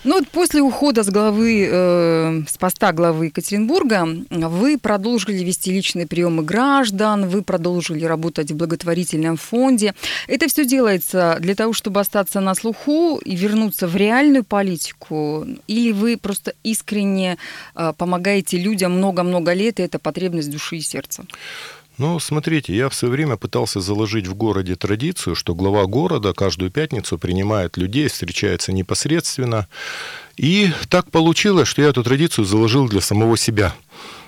Ну 0.03 0.15
вот 0.15 0.27
после 0.27 0.61
ухода 0.61 1.03
с 1.03 1.09
главы, 1.09 1.65
э, 1.71 2.41
с 2.45 2.57
поста 2.57 2.91
главы 2.91 3.27
Екатеринбурга 3.27 4.05
вы 4.29 4.77
продолжили 4.77 5.43
вести 5.43 5.71
личные 5.71 6.07
приемы 6.07 6.43
граждан, 6.43 7.29
вы 7.29 7.41
продолжили 7.41 8.03
работать 8.03 8.51
в 8.51 8.55
благотворительном 8.55 9.37
фонде. 9.37 9.93
Это 10.27 10.49
все 10.49 10.65
делается 10.65 11.37
для 11.39 11.55
того, 11.55 11.71
чтобы 11.71 12.01
остаться 12.01 12.41
на 12.41 12.53
слуху 12.53 13.17
и 13.23 13.33
вернуться 13.35 13.87
в 13.87 13.95
реальную 13.95 14.43
политику? 14.43 15.47
Или 15.67 15.93
вы 15.93 16.17
просто 16.17 16.53
искренне 16.63 17.37
э, 17.75 17.93
помогаете 17.97 18.57
людям 18.57 18.97
много-много 18.97 19.53
лет, 19.53 19.79
и 19.79 19.83
это 19.83 19.99
потребность 19.99 20.51
души 20.51 20.77
и 20.77 20.81
сердца? 20.81 21.23
Ну, 21.97 22.19
смотрите, 22.19 22.75
я 22.75 22.89
в 22.89 22.95
свое 22.95 23.11
время 23.11 23.37
пытался 23.37 23.79
заложить 23.79 24.25
в 24.25 24.33
городе 24.33 24.75
традицию, 24.75 25.35
что 25.35 25.53
глава 25.53 25.85
города 25.85 26.33
каждую 26.33 26.71
пятницу 26.71 27.19
принимает 27.19 27.77
людей, 27.77 28.07
встречается 28.07 28.71
непосредственно. 28.71 29.67
И 30.35 30.71
так 30.89 31.11
получилось, 31.11 31.67
что 31.67 31.83
я 31.83 31.89
эту 31.89 32.03
традицию 32.03 32.45
заложил 32.45 32.89
для 32.89 33.01
самого 33.01 33.37
себя. 33.37 33.75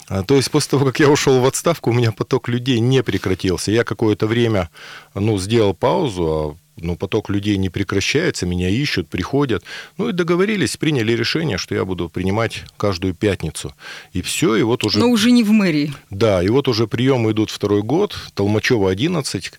А, 0.07 0.23
то 0.23 0.35
есть 0.35 0.51
после 0.51 0.71
того, 0.71 0.85
как 0.85 0.99
я 0.99 1.09
ушел 1.09 1.39
в 1.39 1.45
отставку, 1.45 1.89
у 1.89 1.93
меня 1.93 2.11
поток 2.11 2.47
людей 2.49 2.79
не 2.79 3.01
прекратился. 3.01 3.71
Я 3.71 3.83
какое-то 3.83 4.27
время 4.27 4.69
ну, 5.15 5.39
сделал 5.39 5.73
паузу, 5.73 6.23
а 6.23 6.64
ну, 6.77 6.95
поток 6.95 7.29
людей 7.29 7.57
не 7.57 7.69
прекращается, 7.69 8.45
меня 8.45 8.69
ищут, 8.69 9.07
приходят. 9.07 9.63
Ну 9.97 10.09
и 10.09 10.13
договорились, 10.13 10.77
приняли 10.77 11.13
решение, 11.13 11.57
что 11.57 11.75
я 11.75 11.85
буду 11.85 12.09
принимать 12.09 12.63
каждую 12.77 13.13
пятницу. 13.13 13.73
И 14.13 14.21
все, 14.21 14.55
и 14.55 14.61
вот 14.61 14.83
уже... 14.83 14.99
Но 14.99 15.09
уже 15.09 15.31
не 15.31 15.43
в 15.43 15.51
мэрии. 15.51 15.93
Да, 16.09 16.43
и 16.43 16.49
вот 16.49 16.67
уже 16.67 16.87
приемы 16.87 17.31
идут 17.31 17.49
второй 17.49 17.81
год, 17.81 18.15
Толмачева 18.33 18.91
11, 18.91 19.51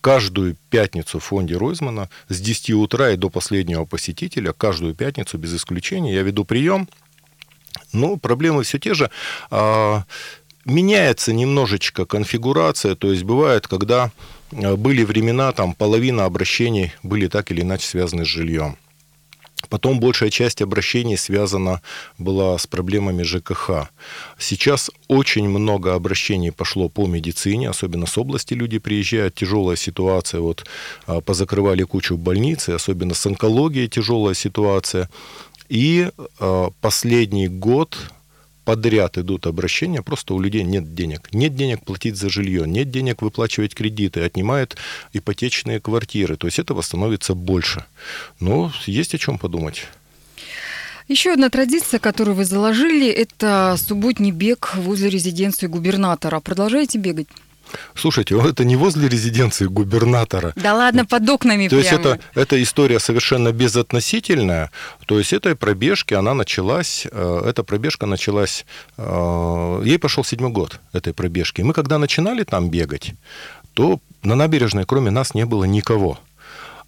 каждую 0.00 0.56
пятницу 0.70 1.18
в 1.18 1.24
фонде 1.24 1.56
Ройзмана 1.56 2.10
с 2.28 2.40
10 2.40 2.70
утра 2.72 3.10
и 3.10 3.16
до 3.16 3.30
последнего 3.30 3.84
посетителя, 3.84 4.52
каждую 4.52 4.94
пятницу 4.94 5.38
без 5.38 5.54
исключения 5.54 6.12
я 6.12 6.22
веду 6.22 6.44
прием. 6.44 6.88
Ну, 7.92 8.16
проблемы 8.16 8.64
все 8.64 8.78
те 8.78 8.94
же. 8.94 9.10
А, 9.50 10.04
меняется 10.64 11.32
немножечко 11.32 12.04
конфигурация, 12.04 12.96
то 12.96 13.10
есть 13.10 13.22
бывает, 13.22 13.66
когда 13.66 14.10
были 14.54 15.04
времена, 15.04 15.52
там 15.52 15.74
половина 15.74 16.24
обращений 16.24 16.92
были 17.02 17.28
так 17.28 17.50
или 17.50 17.62
иначе 17.62 17.86
связаны 17.86 18.24
с 18.24 18.28
жильем. 18.28 18.76
Потом 19.68 20.00
большая 20.00 20.30
часть 20.30 20.62
обращений 20.62 21.16
связана 21.16 21.80
была 22.18 22.56
с 22.58 22.66
проблемами 22.66 23.22
ЖКХ. 23.22 23.88
Сейчас 24.38 24.90
очень 25.08 25.48
много 25.48 25.94
обращений 25.94 26.52
пошло 26.52 26.88
по 26.88 27.06
медицине, 27.06 27.70
особенно 27.70 28.06
с 28.06 28.18
области 28.18 28.54
люди 28.54 28.78
приезжают, 28.78 29.34
тяжелая 29.34 29.76
ситуация, 29.76 30.40
вот 30.40 30.64
э, 31.06 31.20
позакрывали 31.20 31.82
кучу 31.82 32.16
больниц, 32.16 32.68
особенно 32.68 33.14
с 33.14 33.26
онкологией 33.26 33.88
тяжелая 33.88 34.34
ситуация. 34.34 35.08
И 35.68 36.10
э, 36.40 36.70
последний 36.80 37.48
год 37.48 37.98
подряд 38.64 39.18
идут 39.18 39.46
обращения, 39.46 40.02
просто 40.02 40.34
у 40.34 40.40
людей 40.40 40.62
нет 40.62 40.94
денег. 40.94 41.28
Нет 41.32 41.54
денег 41.54 41.84
платить 41.84 42.16
за 42.16 42.28
жилье, 42.28 42.66
нет 42.66 42.90
денег 42.90 43.22
выплачивать 43.22 43.74
кредиты, 43.74 44.20
отнимают 44.20 44.76
ипотечные 45.12 45.80
квартиры. 45.80 46.36
То 46.36 46.46
есть 46.46 46.58
этого 46.58 46.82
становится 46.82 47.34
больше. 47.34 47.84
Но 48.40 48.72
есть 48.86 49.14
о 49.14 49.18
чем 49.18 49.38
подумать. 49.38 49.86
Еще 51.06 51.32
одна 51.32 51.50
традиция, 51.50 52.00
которую 52.00 52.34
вы 52.34 52.46
заложили, 52.46 53.10
это 53.10 53.76
субботний 53.78 54.30
бег 54.30 54.74
возле 54.74 55.10
резиденции 55.10 55.66
губернатора. 55.66 56.40
Продолжаете 56.40 56.98
бегать? 56.98 57.28
Слушайте, 57.94 58.38
это 58.38 58.64
не 58.64 58.76
возле 58.76 59.08
резиденции 59.08 59.66
губернатора. 59.66 60.52
Да 60.56 60.74
ладно, 60.74 61.04
под 61.04 61.28
окнами 61.28 61.68
То 61.68 61.80
прямо. 61.80 61.82
есть 61.82 61.92
это, 61.92 62.20
эта 62.34 62.62
история 62.62 63.00
совершенно 63.00 63.52
безотносительная. 63.52 64.70
То 65.06 65.18
есть 65.18 65.32
этой 65.32 65.54
пробежки, 65.54 66.14
она 66.14 66.34
началась, 66.34 67.06
э, 67.10 67.42
эта 67.46 67.62
пробежка 67.62 68.06
началась, 68.06 68.66
э, 68.96 69.82
ей 69.84 69.98
пошел 69.98 70.24
седьмой 70.24 70.50
год 70.50 70.80
этой 70.92 71.12
пробежки. 71.12 71.62
Мы 71.62 71.72
когда 71.72 71.98
начинали 71.98 72.44
там 72.44 72.70
бегать, 72.70 73.14
то 73.74 74.00
на 74.22 74.34
набережной 74.34 74.84
кроме 74.84 75.10
нас 75.10 75.34
не 75.34 75.44
было 75.44 75.64
никого. 75.64 76.18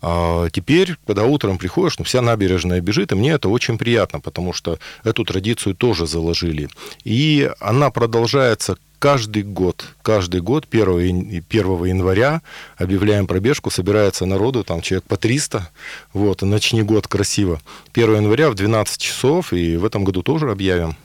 А 0.03 0.49
теперь, 0.51 0.97
когда 1.07 1.25
утром 1.25 1.59
приходишь, 1.59 1.99
ну, 1.99 2.05
вся 2.05 2.21
набережная 2.21 2.81
бежит, 2.81 3.13
и 3.13 3.15
мне 3.15 3.33
это 3.33 3.49
очень 3.49 3.79
приятно, 3.79 4.21
потому 4.21 4.53
что 4.53 4.79
эту 5.05 5.25
традицию 5.25 5.75
тоже 5.75 6.07
заложили. 6.07 6.69
И 7.05 7.51
она 7.61 7.91
продолжается 7.91 8.77
каждый 8.99 9.43
год, 9.43 9.87
каждый 10.03 10.41
год 10.41 10.67
1, 10.71 11.45
1 11.49 11.85
января 11.85 12.43
объявляем 12.77 13.27
пробежку, 13.27 13.71
собирается 13.71 14.27
народу, 14.27 14.65
там 14.65 14.81
человек 14.81 15.05
по 15.05 15.17
300, 15.17 15.71
вот, 16.13 16.43
и 16.43 16.47
начни 16.47 16.83
год 16.83 17.07
красиво. 17.07 17.61
1 17.95 18.17
января 18.17 18.51
в 18.51 18.55
12 18.55 19.01
часов, 19.01 19.53
и 19.53 19.77
в 19.77 19.85
этом 19.85 20.05
году 20.05 20.23
тоже 20.23 20.51
объявим. 20.51 20.97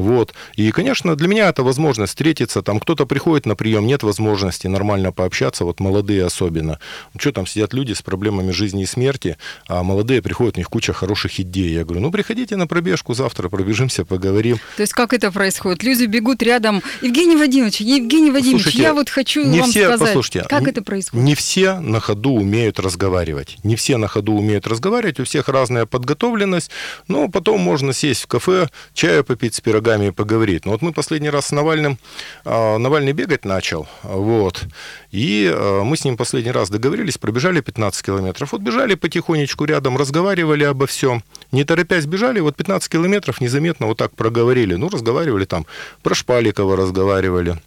Вот. 0.00 0.34
И, 0.56 0.70
конечно, 0.70 1.14
для 1.16 1.28
меня 1.28 1.48
это 1.48 1.62
возможность 1.62 2.10
встретиться. 2.10 2.62
Там 2.62 2.80
кто-то 2.80 3.06
приходит 3.06 3.46
на 3.46 3.54
прием, 3.54 3.86
нет 3.86 4.02
возможности 4.02 4.66
нормально 4.66 5.12
пообщаться, 5.12 5.64
вот 5.64 5.80
молодые 5.80 6.24
особенно. 6.24 6.78
Ну, 7.14 7.20
что 7.20 7.32
там 7.32 7.46
сидят 7.46 7.74
люди 7.74 7.92
с 7.92 8.02
проблемами 8.02 8.50
жизни 8.50 8.82
и 8.82 8.86
смерти, 8.86 9.36
а 9.68 9.82
молодые 9.82 10.22
приходят, 10.22 10.56
у 10.56 10.60
них 10.60 10.68
куча 10.68 10.92
хороших 10.92 11.38
идей. 11.38 11.74
Я 11.74 11.84
говорю, 11.84 12.00
ну, 12.00 12.10
приходите 12.10 12.56
на 12.56 12.66
пробежку 12.66 13.14
завтра, 13.14 13.48
пробежимся, 13.48 14.04
поговорим. 14.04 14.58
То 14.76 14.82
есть 14.82 14.92
как 14.92 15.12
это 15.12 15.30
происходит? 15.30 15.82
Люди 15.82 16.04
бегут 16.04 16.42
рядом. 16.42 16.82
Евгений 17.02 17.36
Вадимович, 17.36 17.80
Евгений 17.80 18.30
Вадимович, 18.30 18.62
Слушайте, 18.62 18.82
я 18.82 18.94
вот 18.94 19.10
хочу 19.10 19.44
не 19.44 19.60
вам 19.60 19.70
все, 19.70 19.84
сказать, 19.84 20.00
послушайте, 20.00 20.46
как 20.48 20.66
это 20.66 20.82
происходит? 20.82 21.24
Не 21.24 21.34
все 21.34 21.80
на 21.80 22.00
ходу 22.00 22.32
умеют 22.32 22.80
разговаривать. 22.80 23.58
Не 23.64 23.76
все 23.76 23.96
на 23.96 24.08
ходу 24.08 24.34
умеют 24.34 24.66
разговаривать, 24.66 25.20
у 25.20 25.24
всех 25.24 25.48
разная 25.48 25.86
подготовленность. 25.86 26.70
Но 27.08 27.28
потом 27.28 27.60
можно 27.60 27.92
сесть 27.92 28.22
в 28.22 28.26
кафе, 28.26 28.68
чаю 28.94 29.24
попить 29.24 29.54
с 29.54 29.60
пирогами 29.60 29.89
и 29.98 30.10
поговорить. 30.10 30.64
Но 30.66 30.72
вот 30.72 30.82
мы 30.82 30.92
последний 30.92 31.30
раз 31.30 31.46
с 31.46 31.52
Навальным, 31.52 31.98
а, 32.44 32.78
Навальный 32.78 33.12
бегать 33.12 33.44
начал, 33.44 33.86
вот, 34.02 34.62
и 35.10 35.50
а, 35.52 35.82
мы 35.82 35.96
с 35.96 36.04
ним 36.04 36.16
последний 36.16 36.52
раз 36.52 36.70
договорились, 36.70 37.18
пробежали 37.18 37.60
15 37.60 38.04
километров. 38.04 38.52
Вот 38.52 38.60
бежали 38.60 38.94
потихонечку 38.94 39.64
рядом, 39.64 39.96
разговаривали 39.96 40.64
обо 40.64 40.86
всем. 40.86 41.22
Не 41.52 41.64
торопясь 41.64 42.06
бежали, 42.06 42.40
вот 42.40 42.56
15 42.56 42.90
километров 42.90 43.40
незаметно 43.40 43.86
вот 43.86 43.98
так 43.98 44.12
проговорили. 44.14 44.74
Ну, 44.74 44.88
разговаривали 44.88 45.44
там, 45.44 45.66
про 46.02 46.14
Шпаликова 46.14 46.76
разговаривали 46.76 47.58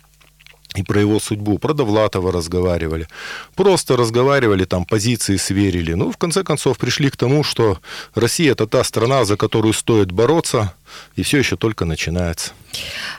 и 0.76 0.84
про 0.84 1.02
его 1.02 1.20
судьбу, 1.20 1.58
про 1.58 1.74
Довлатова 1.74 2.32
разговаривали. 2.32 3.08
Просто 3.56 3.98
разговаривали, 3.98 4.66
там 4.66 4.86
позиции 4.86 5.38
сверили. 5.38 5.94
Ну, 5.94 6.12
в 6.12 6.18
конце 6.18 6.44
концов, 6.44 6.78
пришли 6.78 7.10
к 7.10 7.18
тому, 7.18 7.44
что 7.44 7.80
Россия– 8.16 8.52
это 8.54 8.68
та 8.68 8.84
страна, 8.84 9.26
за 9.26 9.38
которую 9.38 9.74
стоит 9.74 10.12
бороться, 10.12 10.74
и 11.16 11.24
все 11.24 11.40
еще 11.40 11.56
только 11.58 11.86
начинается. 11.86 12.52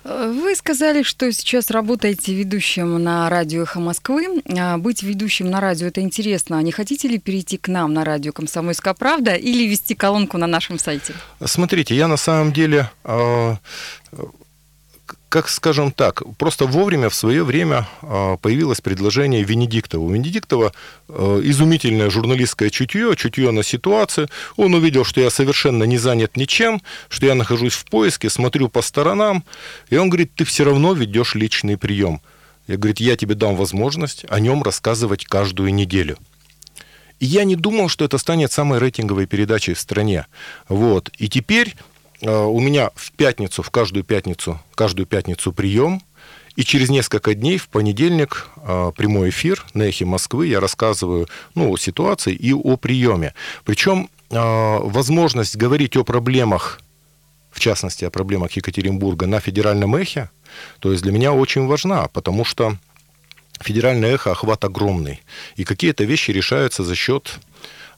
Вы 0.04 0.54
сказали, 0.56 1.02
что 1.02 1.32
сейчас 1.32 1.70
работаете 1.70 2.34
ведущим 2.34 3.02
на 3.02 3.28
радио 3.30 3.62
«Эхо 3.62 3.80
Москвы». 3.80 4.42
А 4.58 4.78
Быть 4.78 5.02
ведущим 5.02 5.50
на 5.50 5.60
радио– 5.60 5.86
это 5.88 6.00
интересно. 6.00 6.58
А 6.58 6.62
не 6.62 6.72
хотите 6.72 7.08
ли 7.08 7.18
перейти 7.18 7.56
к 7.56 7.68
нам 7.68 7.94
на 7.94 8.04
радио 8.04 8.32
«Комсомольская 8.32 8.94
правда» 8.94 9.34
или 9.34 9.66
вести 9.66 9.94
колонку 9.94 10.38
на 10.38 10.46
нашем 10.46 10.78
сайте? 10.78 11.14
Смотрите, 11.44 11.94
я 11.94 12.08
на 12.08 12.16
самом 12.16 12.52
деле, 12.52 12.90
э, 13.04 13.56
как 15.34 15.48
скажем 15.48 15.90
так, 15.90 16.22
просто 16.38 16.64
вовремя 16.64 17.08
в 17.08 17.14
свое 17.14 17.42
время 17.42 17.88
э, 18.02 18.36
появилось 18.40 18.80
предложение 18.80 19.42
Венедиктова. 19.42 20.04
У 20.04 20.12
Венедиктова 20.12 20.72
э, 21.08 21.40
изумительное 21.42 22.08
журналистское 22.08 22.70
чутье, 22.70 23.16
чутье 23.16 23.50
на 23.50 23.64
ситуацию. 23.64 24.28
Он 24.54 24.74
увидел, 24.74 25.04
что 25.04 25.20
я 25.20 25.30
совершенно 25.30 25.82
не 25.82 25.98
занят 25.98 26.36
ничем, 26.36 26.80
что 27.08 27.26
я 27.26 27.34
нахожусь 27.34 27.74
в 27.74 27.84
поиске, 27.86 28.30
смотрю 28.30 28.68
по 28.68 28.80
сторонам, 28.80 29.42
и 29.90 29.96
он 29.96 30.08
говорит, 30.08 30.30
ты 30.36 30.44
все 30.44 30.62
равно 30.62 30.92
ведешь 30.92 31.34
личный 31.34 31.76
прием. 31.76 32.20
Я, 32.68 32.76
говорит, 32.76 33.00
я 33.00 33.16
тебе 33.16 33.34
дам 33.34 33.56
возможность 33.56 34.24
о 34.28 34.38
нем 34.38 34.62
рассказывать 34.62 35.24
каждую 35.24 35.74
неделю. 35.74 36.16
И 37.18 37.26
я 37.26 37.42
не 37.42 37.56
думал, 37.56 37.88
что 37.88 38.04
это 38.04 38.18
станет 38.18 38.52
самой 38.52 38.78
рейтинговой 38.78 39.26
передачей 39.26 39.74
в 39.74 39.80
стране. 39.80 40.26
Вот. 40.68 41.10
И 41.18 41.28
теперь 41.28 41.74
у 42.30 42.60
меня 42.60 42.90
в 42.94 43.12
пятницу, 43.12 43.62
в 43.62 43.70
каждую 43.70 44.04
пятницу, 44.04 44.60
каждую 44.74 45.06
пятницу 45.06 45.52
прием, 45.52 46.02
и 46.56 46.62
через 46.62 46.88
несколько 46.88 47.34
дней, 47.34 47.58
в 47.58 47.68
понедельник, 47.68 48.48
э, 48.56 48.92
прямой 48.96 49.30
эфир 49.30 49.64
на 49.74 49.82
«Эхе 49.82 50.04
Москвы». 50.04 50.46
Я 50.46 50.60
рассказываю 50.60 51.28
ну, 51.54 51.72
о 51.72 51.76
ситуации 51.76 52.32
и 52.32 52.52
о 52.52 52.76
приеме. 52.76 53.34
Причем 53.64 54.08
э, 54.30 54.36
возможность 54.38 55.56
говорить 55.56 55.96
о 55.96 56.04
проблемах, 56.04 56.80
в 57.50 57.58
частности, 57.58 58.04
о 58.04 58.10
проблемах 58.10 58.52
Екатеринбурга 58.52 59.26
на 59.26 59.40
федеральном 59.40 59.96
эхе, 59.96 60.30
то 60.78 60.92
есть 60.92 61.02
для 61.02 61.12
меня 61.12 61.32
очень 61.32 61.66
важна, 61.66 62.06
потому 62.08 62.44
что 62.44 62.76
федеральное 63.60 64.14
эхо 64.14 64.30
охват 64.30 64.64
огромный. 64.64 65.22
И 65.56 65.64
какие-то 65.64 66.04
вещи 66.04 66.30
решаются 66.30 66.84
за 66.84 66.94
счет 66.94 67.40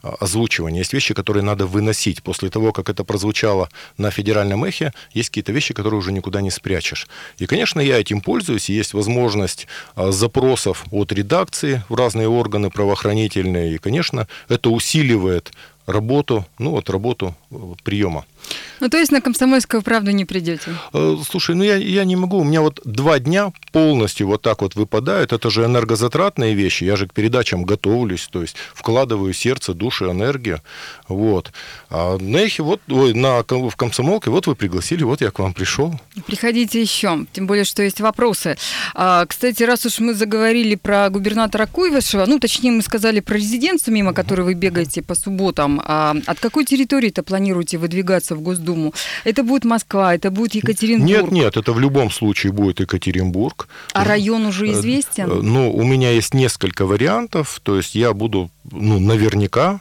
озвучивания. 0.03 0.81
Есть 0.81 0.93
вещи, 0.93 1.15
которые 1.15 1.43
надо 1.43 1.67
выносить. 1.67 2.23
После 2.23 2.51
того, 2.51 2.73
как 2.73 2.89
это 2.89 3.05
прозвучало 3.05 3.69
на 3.99 4.11
федеральном 4.11 4.65
эхе, 4.65 4.93
есть 5.13 5.31
какие-то 5.31 5.53
вещи, 5.53 5.75
которые 5.75 5.99
уже 5.99 6.13
никуда 6.13 6.41
не 6.41 6.51
спрячешь. 6.51 7.09
И, 7.39 7.47
конечно, 7.47 7.81
я 7.81 8.01
этим 8.01 8.21
пользуюсь. 8.21 8.69
Есть 8.69 8.95
возможность 8.95 9.67
а, 9.95 10.13
запросов 10.13 10.85
от 10.91 11.13
редакции 11.13 11.83
в 11.89 11.95
разные 11.95 12.29
органы 12.29 12.71
правоохранительные. 12.71 13.75
И, 13.75 13.79
конечно, 13.79 14.29
это 14.49 14.71
усиливает 14.71 15.53
работу, 15.87 16.45
ну 16.59 16.73
вот 16.73 16.91
работу 16.91 17.35
э, 17.51 17.57
приема. 17.85 18.25
Ну, 18.81 18.89
то 18.89 18.99
есть 18.99 19.11
на 19.11 19.21
«Комсомольскую 19.21 19.83
правду» 19.83 20.11
не 20.11 20.25
придете? 20.25 20.75
Э, 20.93 21.17
Слушай, 21.29 21.55
ну 21.55 21.65
я, 21.65 21.77
я 21.77 22.05
не 22.05 22.17
могу. 22.17 22.39
У 22.39 22.45
меня 22.45 22.61
вот 22.61 22.81
два 22.85 23.19
дня 23.19 23.53
полностью 23.73 24.27
вот 24.27 24.43
так 24.43 24.63
вот 24.63 24.75
выпадают. 24.75 25.33
Это 25.33 25.51
же 25.51 25.65
энергозатратные 25.65 26.55
вещи. 26.55 26.85
Я 26.85 26.97
же 26.97 27.09
к 27.09 27.15
передачам 27.15 27.65
готовлюсь, 27.65 28.29
то 28.31 28.43
есть 28.43 28.57
вкладываю 28.75 29.33
сердце, 29.33 29.73
душу, 29.73 30.11
энергию. 30.11 30.61
Вот. 31.09 31.53
А 31.91 32.19
на 32.19 32.37
эхе, 32.37 32.63
вот, 32.63 32.81
ой, 32.89 33.15
на, 33.15 33.43
в 33.43 33.77
комсомолке, 33.77 34.31
вот 34.31 34.47
вы 34.47 34.55
пригласили, 34.55 35.05
вот 35.05 35.21
я 35.21 35.31
к 35.31 35.39
вам 35.39 35.55
пришел. 35.55 35.99
Приходите 36.27 36.81
еще, 36.81 37.27
тем 37.33 37.47
более, 37.47 37.65
что 37.65 37.83
есть 37.83 38.01
вопросы. 38.01 38.57
А, 38.95 39.25
кстати, 39.27 39.63
раз 39.63 39.87
уж 39.87 39.99
мы 40.01 40.15
заговорили 40.15 40.75
про 40.75 41.09
губернатора 41.11 41.67
Куйвышева, 41.67 42.27
ну, 42.27 42.39
точнее, 42.39 42.73
мы 42.73 42.83
сказали 42.83 43.21
про 43.21 43.37
резиденцию, 43.37 43.95
мимо 43.95 44.13
которой 44.13 44.43
вы 44.43 44.55
бегаете 44.55 45.03
по 45.03 45.15
субботам, 45.15 45.81
а 45.85 46.15
от 46.27 46.39
какой 46.41 46.65
территории-то 46.65 47.23
планируете 47.23 47.79
выдвигаться 47.79 48.36
в 48.37 48.41
Госдуму? 48.43 48.93
Это 49.25 49.43
будет 49.43 49.65
Москва, 49.65 50.15
это 50.15 50.31
будет 50.31 50.55
Екатеринбург? 50.55 51.09
Нет, 51.11 51.31
нет, 51.33 51.57
это 51.57 51.73
в 51.73 51.81
любом 51.81 52.11
случае 52.11 52.53
будет 52.53 52.81
Екатеринбург. 52.81 53.69
А 53.93 54.05
район 54.05 54.47
уже 54.47 54.69
Э, 54.69 54.73
известен? 54.73 55.31
э, 55.31 55.35
Ну, 55.43 55.73
у 55.75 55.83
меня 55.85 56.11
есть 56.11 56.35
несколько 56.35 56.87
вариантов, 56.87 57.61
то 57.63 57.77
есть 57.77 57.95
я 57.95 58.13
буду, 58.13 58.51
ну, 58.71 58.99
наверняка 59.01 59.81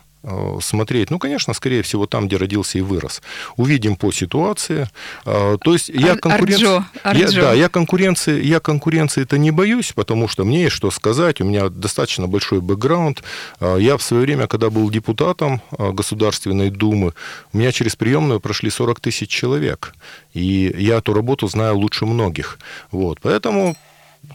смотреть, 0.62 1.12
ну, 1.12 1.20
конечно, 1.20 1.54
скорее 1.54 1.82
всего, 1.82 2.06
там, 2.06 2.28
где 2.28 2.38
родился 2.38 2.78
и 2.78 2.82
вырос. 2.82 3.22
Увидим 3.58 3.96
по 3.96 4.12
ситуации. 4.12 4.90
Э, 5.26 5.58
То 5.62 5.74
есть 5.74 5.90
я 5.90 6.16
конкуренции... 6.16 6.84
Я, 7.14 7.42
да, 7.42 7.54
я 7.54 7.70
конкуренции, 7.70 8.44
я 8.44 8.60
конкуренции-то 8.60 9.38
не 9.38 9.52
боюсь, 9.52 9.94
потому 9.94 10.28
что 10.28 10.46
мне 10.46 10.64
есть 10.64 10.76
что 10.76 10.92
сказать, 10.92 11.42
у 11.42 11.46
меня 11.46 11.70
достаточно 11.70 12.28
большой 12.28 12.62
бэкграунд. 12.62 13.24
Э, 13.60 13.78
Я 13.80 13.98
в 13.98 14.02
свое 14.02 14.24
время, 14.24 14.48
когда 14.48 14.70
был 14.70 14.90
депутатом 14.90 15.62
э, 15.78 15.92
Государственной 15.92 16.70
Думы, 16.70 17.14
у 17.54 17.58
меня 17.58 17.72
через 17.72 17.96
приемную 17.96 18.40
прошли 18.40 18.70
40 18.70 19.00
тысяч 19.00 19.30
человек, 19.30 19.94
и 20.34 20.74
я 20.78 20.98
эту 20.98 21.14
работу 21.14 21.48
знаю 21.48 21.78
лучше 21.78 22.06
многих. 22.06 22.60
Вот, 22.92 23.20
поэтому 23.22 23.76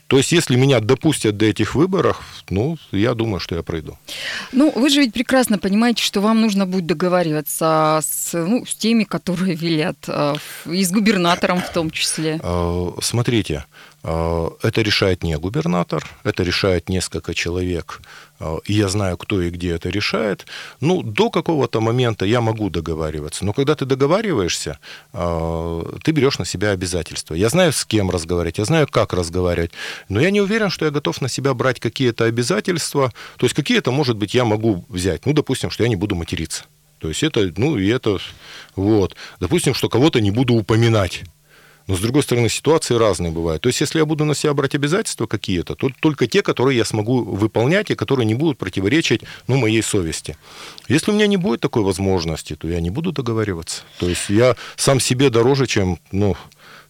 то 0.06 0.16
есть, 0.16 0.32
если 0.32 0.56
меня 0.56 0.80
допустят 0.80 1.36
до 1.36 1.46
этих 1.46 1.74
выборов, 1.74 2.20
ну, 2.50 2.76
я 2.92 3.14
думаю, 3.14 3.40
что 3.40 3.54
я 3.56 3.62
пройду. 3.62 3.96
Ну, 4.52 4.72
вы 4.74 4.90
же 4.90 5.00
ведь 5.00 5.12
прекрасно 5.12 5.58
понимаете, 5.58 6.02
что 6.02 6.20
вам 6.20 6.40
нужно 6.40 6.66
будет 6.66 6.86
договариваться 6.86 8.00
с, 8.02 8.32
ну, 8.32 8.64
с 8.66 8.74
теми, 8.74 9.04
которые 9.04 9.54
велят, 9.60 9.96
э, 10.08 10.34
и 10.66 10.84
с 10.84 10.90
губернатором 10.90 11.60
в 11.60 11.72
том 11.72 11.90
числе. 11.90 12.40
Э, 12.42 12.90
Смотрите, 13.02 13.64
это 14.02 14.82
решает 14.82 15.22
не 15.22 15.36
губернатор, 15.36 16.06
это 16.24 16.42
решает 16.42 16.88
несколько 16.88 17.34
человек, 17.34 18.00
э, 18.40 18.58
и 18.64 18.72
я 18.72 18.88
знаю, 18.88 19.18
кто 19.18 19.42
и 19.42 19.50
где 19.50 19.72
это 19.72 19.90
решает. 19.90 20.46
Ну, 20.80 21.02
до 21.02 21.28
какого-то 21.28 21.80
момента 21.80 22.24
я 22.24 22.40
могу 22.40 22.70
договариваться, 22.70 23.44
но 23.44 23.52
когда 23.52 23.74
ты 23.74 23.84
договариваешься, 23.84 24.78
э, 25.12 25.82
ты 26.02 26.12
берешь 26.12 26.38
на 26.38 26.46
себя 26.46 26.70
обязательства. 26.70 27.34
Я 27.34 27.50
знаю, 27.50 27.72
с 27.72 27.84
кем 27.84 28.10
разговаривать, 28.10 28.58
я 28.58 28.64
знаю, 28.64 28.88
как 28.90 29.12
разговаривать, 29.12 29.72
но 30.08 30.20
я 30.20 30.30
не 30.30 30.40
уверен, 30.40 30.70
что 30.70 30.86
я 30.86 30.90
готов 30.90 31.20
на 31.20 31.28
себя 31.28 31.52
брать 31.52 31.78
какие-то 31.78 32.24
обязательства. 32.24 33.12
То 33.36 33.44
есть 33.44 33.54
какие-то, 33.54 33.92
может 33.92 34.16
быть, 34.16 34.34
я 34.34 34.44
могу 34.44 34.84
взять. 34.88 35.26
Ну, 35.26 35.34
допустим, 35.34 35.70
что 35.70 35.82
я 35.82 35.90
не 35.90 35.96
буду 35.96 36.14
материться. 36.14 36.64
То 37.00 37.08
есть 37.08 37.22
это, 37.22 37.52
ну, 37.56 37.78
и 37.78 37.88
это, 37.88 38.18
вот. 38.76 39.16
Допустим, 39.40 39.74
что 39.74 39.88
кого-то 39.88 40.20
не 40.20 40.30
буду 40.30 40.54
упоминать. 40.54 41.24
Но, 41.90 41.96
с 41.96 41.98
другой 41.98 42.22
стороны, 42.22 42.48
ситуации 42.48 42.94
разные 42.94 43.32
бывают. 43.32 43.62
То 43.62 43.68
есть, 43.68 43.80
если 43.80 43.98
я 43.98 44.06
буду 44.06 44.24
на 44.24 44.36
себя 44.36 44.54
брать 44.54 44.76
обязательства 44.76 45.26
какие-то, 45.26 45.74
то 45.74 45.90
только 46.00 46.28
те, 46.28 46.40
которые 46.40 46.76
я 46.76 46.84
смогу 46.84 47.24
выполнять 47.24 47.90
и 47.90 47.96
которые 47.96 48.26
не 48.26 48.36
будут 48.36 48.58
противоречить 48.58 49.22
ну, 49.48 49.56
моей 49.56 49.82
совести. 49.82 50.36
Если 50.86 51.10
у 51.10 51.14
меня 51.14 51.26
не 51.26 51.36
будет 51.36 51.58
такой 51.58 51.82
возможности, 51.82 52.54
то 52.54 52.68
я 52.68 52.78
не 52.78 52.90
буду 52.90 53.10
договариваться. 53.10 53.82
То 53.98 54.08
есть, 54.08 54.28
я 54.28 54.54
сам 54.76 55.00
себе 55.00 55.30
дороже, 55.30 55.66
чем, 55.66 55.98
ну, 56.12 56.36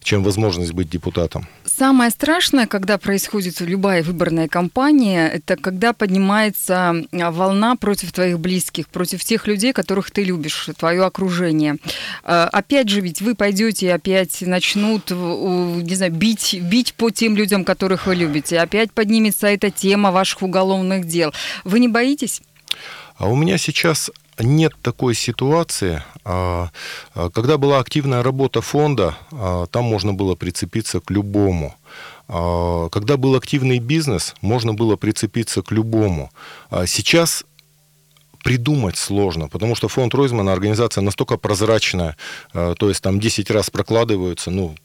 чем 0.03 0.23
возможность 0.23 0.73
быть 0.73 0.89
депутатом. 0.89 1.47
Самое 1.65 2.11
страшное, 2.11 2.67
когда 2.67 2.99
происходит 2.99 3.61
любая 3.61 4.03
выборная 4.03 4.49
кампания, 4.49 5.29
это 5.29 5.57
когда 5.57 5.93
поднимается 5.93 7.05
а, 7.13 7.31
волна 7.31 7.77
против 7.77 8.13
твоих 8.13 8.39
близких, 8.39 8.89
против 8.89 9.25
тех 9.25 9.47
людей, 9.47 9.73
которых 9.73 10.11
ты 10.11 10.25
любишь, 10.25 10.69
твое 10.77 11.05
окружение. 11.05 11.77
А, 12.25 12.49
Опять 12.53 12.89
же, 12.89 13.01
ведь 13.01 13.23
вы 13.23 13.35
пойдете 13.35 13.87
и 13.87 13.91
опять 13.91 14.43
начнут, 14.43 15.11
не 15.11 15.95
знаю, 15.95 16.13
бить, 16.13 16.59
бить 16.61 16.95
по 16.95 17.11
тем 17.11 17.37
людям, 17.37 17.65
которых 17.65 18.07
вы 18.07 18.15
любите. 18.15 18.59
Опять 18.59 18.93
поднимется 18.93 19.47
эта 19.47 19.71
тема 19.71 20.11
ваших 20.11 20.43
уголовных 20.43 21.07
дел. 21.07 21.33
Вы 21.65 21.81
не 21.81 21.89
боитесь? 21.89 22.43
А 23.17 23.29
у 23.29 23.37
меня 23.37 23.59
сейчас 23.59 24.11
нет 24.43 24.73
такой 24.83 25.15
ситуации. 25.15 26.03
А, 26.25 26.71
а, 27.15 27.31
когда 27.31 27.59
была 27.59 27.79
активная 27.79 28.23
работа 28.23 28.61
фонда, 28.61 29.17
там 29.71 29.85
можно 29.85 30.13
было 30.13 30.35
прицепиться 30.35 31.01
к 31.01 31.11
любому. 31.11 31.75
Когда 32.93 33.17
был 33.17 33.35
активный 33.35 33.81
бизнес, 33.81 34.35
можно 34.41 34.73
было 34.73 34.95
прицепиться 34.95 35.63
к 35.63 35.73
любому. 35.73 36.31
Сейчас 36.87 37.45
придумать 38.45 38.97
сложно, 38.97 39.49
потому 39.49 39.75
что 39.75 39.89
фонд 39.89 40.15
Ройзмана 40.15 40.53
организация 40.53 41.03
настолько 41.03 41.39
прозрачная, 41.39 42.17
то 42.53 42.89
есть 42.89 43.03
там 43.03 43.19
10 43.19 43.51
раз 43.51 43.71
прокладываются, 43.71 44.53
ну, 44.53 44.77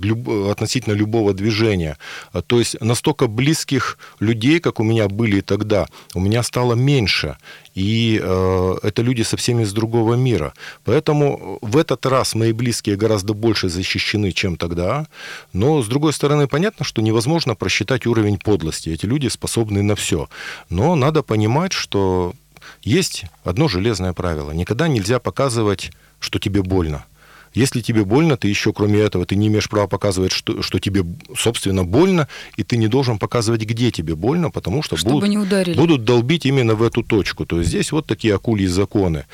люб, 0.00 0.28
относительно 0.50 0.94
любого 0.94 1.34
движения. 1.34 1.98
А, 2.32 2.42
то 2.42 2.58
есть 2.58 2.80
настолько 2.80 3.26
близких 3.26 3.98
людей, 4.20 4.60
как 4.60 4.80
у 4.80 4.82
меня 4.82 5.08
были 5.08 5.40
тогда, 5.40 5.86
у 6.14 6.20
меня 6.20 6.42
стало 6.42 6.74
меньше. 6.74 7.36
И 7.74 8.20
э, 8.20 8.74
это 8.82 9.02
люди 9.02 9.22
совсем 9.22 9.60
из 9.60 9.72
другого 9.72 10.14
мира. 10.14 10.52
Поэтому 10.84 11.58
в 11.62 11.76
этот 11.76 12.04
раз 12.06 12.34
мои 12.34 12.52
близкие 12.52 12.96
гораздо 12.96 13.34
больше 13.34 13.68
защищены, 13.68 14.32
чем 14.32 14.56
тогда. 14.56 15.06
Но, 15.52 15.82
с 15.82 15.86
другой 15.86 16.12
стороны, 16.12 16.48
понятно, 16.48 16.84
что 16.84 17.02
невозможно 17.02 17.54
просчитать 17.54 18.06
уровень 18.06 18.38
подлости. 18.38 18.88
Эти 18.90 19.06
люди 19.06 19.28
способны 19.28 19.82
на 19.82 19.94
все. 19.94 20.28
Но 20.70 20.96
надо 20.96 21.22
понимать, 21.22 21.72
что 21.72 22.34
есть 22.82 23.24
одно 23.44 23.68
железное 23.68 24.12
правило. 24.12 24.50
Никогда 24.50 24.88
нельзя 24.88 25.18
показывать, 25.18 25.92
что 26.18 26.38
тебе 26.38 26.62
больно. 26.62 27.04
Если 27.54 27.80
тебе 27.80 28.04
больно, 28.04 28.36
ты 28.36 28.48
еще, 28.48 28.72
кроме 28.72 29.00
этого, 29.00 29.26
ты 29.26 29.36
не 29.36 29.48
имеешь 29.48 29.68
права 29.68 29.86
показывать, 29.86 30.32
что, 30.32 30.62
что 30.62 30.78
тебе, 30.78 31.04
собственно, 31.36 31.84
больно, 31.84 32.28
и 32.56 32.62
ты 32.62 32.76
не 32.76 32.88
должен 32.88 33.18
показывать, 33.18 33.62
где 33.62 33.90
тебе 33.90 34.14
больно, 34.14 34.50
потому 34.50 34.82
что 34.82 34.96
Чтобы 34.96 35.14
будут, 35.14 35.28
не 35.28 35.38
ударили. 35.38 35.76
будут 35.76 36.04
долбить 36.04 36.46
именно 36.46 36.74
в 36.74 36.82
эту 36.82 37.02
точку. 37.02 37.46
То 37.46 37.58
есть 37.58 37.70
здесь 37.70 37.92
вот 37.92 38.06
такие 38.06 38.34
акульи 38.34 38.66
законы. 38.66 39.26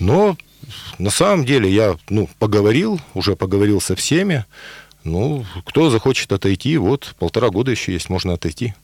Но 0.00 0.36
на 0.98 1.10
самом 1.10 1.44
деле 1.44 1.70
я 1.70 1.96
ну, 2.08 2.28
поговорил, 2.38 3.00
уже 3.14 3.36
поговорил 3.36 3.80
со 3.80 3.96
всеми. 3.96 4.44
Ну, 5.04 5.46
кто 5.64 5.90
захочет 5.90 6.32
отойти, 6.32 6.76
вот 6.76 7.14
полтора 7.18 7.50
года 7.50 7.70
еще 7.70 7.92
есть, 7.92 8.10
можно 8.10 8.34
отойти. 8.34 8.74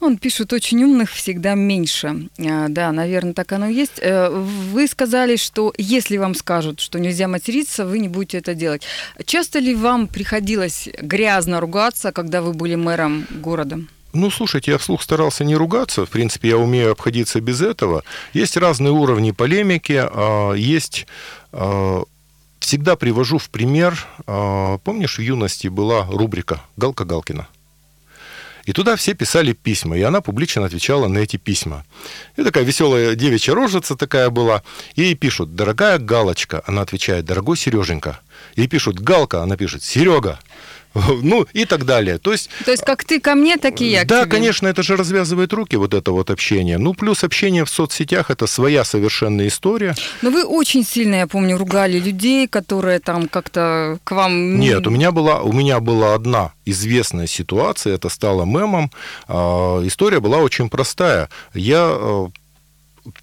Он 0.00 0.16
пишет, 0.16 0.52
очень 0.52 0.82
умных 0.84 1.10
всегда 1.10 1.54
меньше. 1.54 2.28
А, 2.38 2.68
да, 2.68 2.92
наверное, 2.92 3.34
так 3.34 3.52
оно 3.52 3.66
и 3.66 3.74
есть. 3.74 3.98
Э, 4.00 4.28
вы 4.30 4.86
сказали, 4.86 5.36
что 5.36 5.72
если 5.76 6.16
вам 6.16 6.34
скажут, 6.34 6.80
что 6.80 6.98
нельзя 6.98 7.28
материться, 7.28 7.84
вы 7.84 7.98
не 7.98 8.08
будете 8.08 8.38
это 8.38 8.54
делать. 8.54 8.82
Часто 9.24 9.58
ли 9.58 9.74
вам 9.74 10.06
приходилось 10.06 10.88
грязно 11.00 11.60
ругаться, 11.60 12.12
когда 12.12 12.42
вы 12.42 12.52
были 12.52 12.76
мэром 12.76 13.26
города? 13.30 13.80
Ну, 14.12 14.30
слушайте, 14.30 14.70
я 14.70 14.78
вслух 14.78 15.02
старался 15.02 15.44
не 15.44 15.56
ругаться. 15.56 16.06
В 16.06 16.10
принципе, 16.10 16.50
я 16.50 16.58
умею 16.58 16.92
обходиться 16.92 17.40
без 17.40 17.60
этого. 17.60 18.04
Есть 18.32 18.56
разные 18.56 18.92
уровни 18.92 19.32
полемики. 19.32 20.00
А, 20.00 20.52
есть 20.54 21.06
а, 21.52 22.04
всегда 22.60 22.96
привожу 22.96 23.38
в 23.38 23.50
пример. 23.50 24.06
Помнишь, 24.84 25.18
в 25.18 25.22
юности 25.22 25.68
была 25.68 26.04
рубрика 26.04 26.62
«Галка 26.76 27.04
Галкина»? 27.04 27.48
И 28.68 28.72
туда 28.72 28.96
все 28.96 29.14
писали 29.14 29.54
письма, 29.54 29.96
и 29.96 30.02
она 30.02 30.20
публично 30.20 30.66
отвечала 30.66 31.08
на 31.08 31.20
эти 31.20 31.38
письма. 31.38 31.86
И 32.36 32.42
такая 32.42 32.64
веселая 32.64 33.14
девичья 33.14 33.54
рожица 33.54 33.96
такая 33.96 34.28
была. 34.28 34.62
Ей 34.94 35.14
пишут, 35.14 35.54
дорогая 35.54 35.98
Галочка. 35.98 36.62
Она 36.66 36.82
отвечает, 36.82 37.24
дорогой 37.24 37.56
Сереженька. 37.56 38.20
Ей 38.56 38.68
пишут, 38.68 39.00
Галка. 39.00 39.42
Она 39.42 39.56
пишет, 39.56 39.82
Серега. 39.82 40.38
ну 41.22 41.46
и 41.52 41.64
так 41.64 41.84
далее. 41.84 42.18
То 42.18 42.32
есть, 42.32 42.50
То 42.64 42.70
есть 42.70 42.84
как 42.84 43.04
ты 43.04 43.20
ко 43.20 43.34
мне, 43.34 43.56
так 43.56 43.80
и 43.80 43.86
я 43.86 44.04
Да, 44.04 44.22
тебе. 44.22 44.30
конечно, 44.30 44.66
это 44.68 44.82
же 44.82 44.96
развязывает 44.96 45.52
руки, 45.52 45.76
вот 45.76 45.94
это 45.94 46.12
вот 46.12 46.30
общение. 46.30 46.78
Ну, 46.78 46.94
плюс 46.94 47.24
общение 47.24 47.64
в 47.64 47.70
соцсетях– 47.70 48.30
это 48.30 48.46
своя 48.46 48.84
совершенная 48.84 49.48
история. 49.48 49.94
Но 50.22 50.30
вы 50.30 50.44
очень 50.44 50.84
сильно, 50.84 51.16
я 51.16 51.26
помню, 51.26 51.56
ругали 51.56 51.98
людей, 51.98 52.48
которые 52.48 52.98
там 52.98 53.28
как-то 53.28 53.98
к 54.04 54.12
вам... 54.12 54.58
Нет, 54.58 54.86
у 54.86 54.90
меня 54.90 55.12
была, 55.12 55.42
у 55.42 55.52
меня 55.52 55.80
была 55.80 56.14
одна 56.14 56.52
известная 56.64 57.26
ситуация, 57.26 57.94
это 57.94 58.08
стало 58.08 58.44
мемом. 58.44 58.90
А, 59.26 59.82
история 59.86 60.20
была 60.20 60.38
очень 60.38 60.68
простая. 60.68 61.28
Я 61.54 61.88
э, 61.90 62.26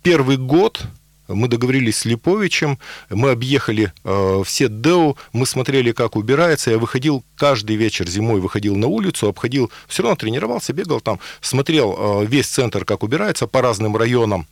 первый 0.01 0.37
год 0.37 0.81
мы 1.27 1.47
договорились 1.47 1.97
с 1.97 2.05
Липовичем, 2.05 2.79
мы 3.09 3.31
объехали 3.31 3.93
э, 4.03 4.43
все 4.45 4.67
ДЭУ, 4.67 5.17
мы 5.33 5.45
смотрели, 5.45 5.91
как 5.91 6.15
убирается. 6.15 6.71
Я 6.71 6.77
выходил 6.77 7.23
каждый 7.37 7.75
вечер 7.75 8.07
зимой, 8.07 8.39
выходил 8.39 8.75
на 8.75 8.87
улицу, 8.87 9.27
обходил, 9.27 9.71
все 9.87 10.03
равно 10.03 10.15
тренировался, 10.15 10.73
бегал 10.73 11.01
там, 11.01 11.19
смотрел 11.41 11.95
э, 11.97 12.25
весь 12.25 12.47
центр, 12.47 12.85
как 12.85 13.03
убирается 13.03 13.47
по 13.47 13.61
разным 13.61 13.97
районам. 13.97 14.47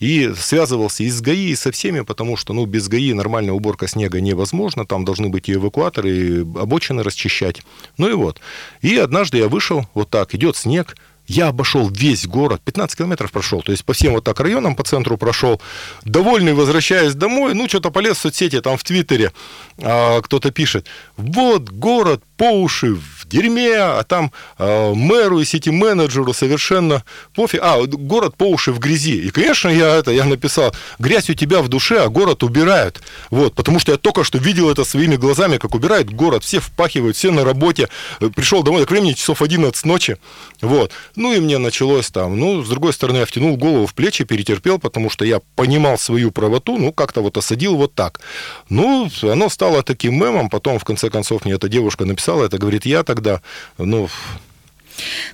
И 0.00 0.32
связывался 0.36 1.04
и 1.04 1.08
с 1.08 1.20
ГАИ, 1.20 1.50
и 1.50 1.56
со 1.56 1.70
всеми, 1.72 2.00
потому 2.00 2.36
что 2.36 2.52
ну, 2.52 2.66
без 2.66 2.88
ГАИ 2.88 3.12
нормальная 3.12 3.52
уборка 3.52 3.86
снега 3.86 4.20
невозможна. 4.20 4.86
Там 4.86 5.04
должны 5.04 5.28
быть 5.28 5.48
и 5.48 5.54
эвакуаторы, 5.54 6.10
и 6.10 6.40
обочины 6.40 7.02
расчищать. 7.02 7.62
Ну 7.98 8.08
и 8.08 8.12
вот. 8.12 8.40
И 8.82 8.96
однажды 8.96 9.38
я 9.38 9.48
вышел, 9.48 9.86
вот 9.94 10.10
так, 10.10 10.34
идет 10.34 10.56
снег, 10.56 10.96
я 11.26 11.48
обошел 11.48 11.88
весь 11.88 12.26
город, 12.26 12.60
15 12.64 12.98
километров 12.98 13.32
прошел, 13.32 13.62
то 13.62 13.72
есть 13.72 13.84
по 13.84 13.92
всем 13.92 14.12
вот 14.12 14.24
так 14.24 14.40
районам, 14.40 14.76
по 14.76 14.84
центру 14.84 15.16
прошел. 15.16 15.60
Довольный, 16.04 16.52
возвращаясь 16.52 17.14
домой, 17.14 17.54
ну, 17.54 17.68
что-то 17.68 17.90
полез 17.90 18.16
в 18.16 18.20
соцсети, 18.20 18.60
там 18.60 18.76
в 18.76 18.84
Твиттере 18.84 19.32
а, 19.78 20.20
кто-то 20.20 20.50
пишет, 20.50 20.86
вот 21.16 21.70
город 21.70 22.22
по 22.36 22.50
уши 22.50 22.96
дерьме, 23.26 23.76
а 23.76 24.02
там 24.04 24.32
э, 24.58 24.94
мэру 24.94 25.40
и 25.40 25.44
сети-менеджеру 25.44 26.32
совершенно 26.32 27.04
пофиг. 27.34 27.60
А, 27.62 27.82
город 27.86 28.36
по 28.36 28.44
уши 28.44 28.72
в 28.72 28.78
грязи. 28.78 29.16
И, 29.16 29.30
конечно, 29.30 29.68
я 29.68 29.96
это, 29.96 30.10
я 30.10 30.24
написал, 30.24 30.74
грязь 30.98 31.30
у 31.30 31.34
тебя 31.34 31.62
в 31.62 31.68
душе, 31.68 32.02
а 32.04 32.08
город 32.08 32.42
убирают. 32.42 33.00
Вот, 33.30 33.54
потому 33.54 33.78
что 33.78 33.92
я 33.92 33.98
только 33.98 34.24
что 34.24 34.38
видел 34.38 34.70
это 34.70 34.84
своими 34.84 35.16
глазами, 35.16 35.58
как 35.58 35.74
убирают 35.74 36.10
город, 36.10 36.44
все 36.44 36.60
впахивают, 36.60 37.16
все 37.16 37.30
на 37.30 37.44
работе. 37.44 37.88
Пришел 38.34 38.62
домой, 38.62 38.86
к 38.86 38.90
времени 38.90 39.12
часов 39.12 39.42
11 39.42 39.84
ночи. 39.84 40.18
Вот. 40.60 40.92
Ну 41.16 41.32
и 41.32 41.40
мне 41.40 41.58
началось 41.58 42.10
там, 42.10 42.38
ну, 42.38 42.62
с 42.62 42.68
другой 42.68 42.92
стороны, 42.92 43.18
я 43.18 43.26
втянул 43.26 43.56
голову 43.56 43.86
в 43.86 43.94
плечи, 43.94 44.24
перетерпел, 44.24 44.78
потому 44.78 45.10
что 45.10 45.24
я 45.24 45.40
понимал 45.54 45.98
свою 45.98 46.30
правоту, 46.30 46.78
ну, 46.78 46.92
как-то 46.92 47.20
вот 47.22 47.36
осадил 47.36 47.76
вот 47.76 47.94
так. 47.94 48.20
Ну, 48.68 49.10
оно 49.22 49.48
стало 49.48 49.82
таким 49.82 50.14
мемом, 50.14 50.50
потом, 50.50 50.78
в 50.78 50.84
конце 50.84 51.10
концов, 51.10 51.44
мне 51.44 51.54
эта 51.54 51.68
девушка 51.68 52.04
написала, 52.04 52.44
это 52.44 52.58
говорит, 52.58 52.86
я 52.86 53.02
тогда, 53.14 53.40
ну, 53.78 54.08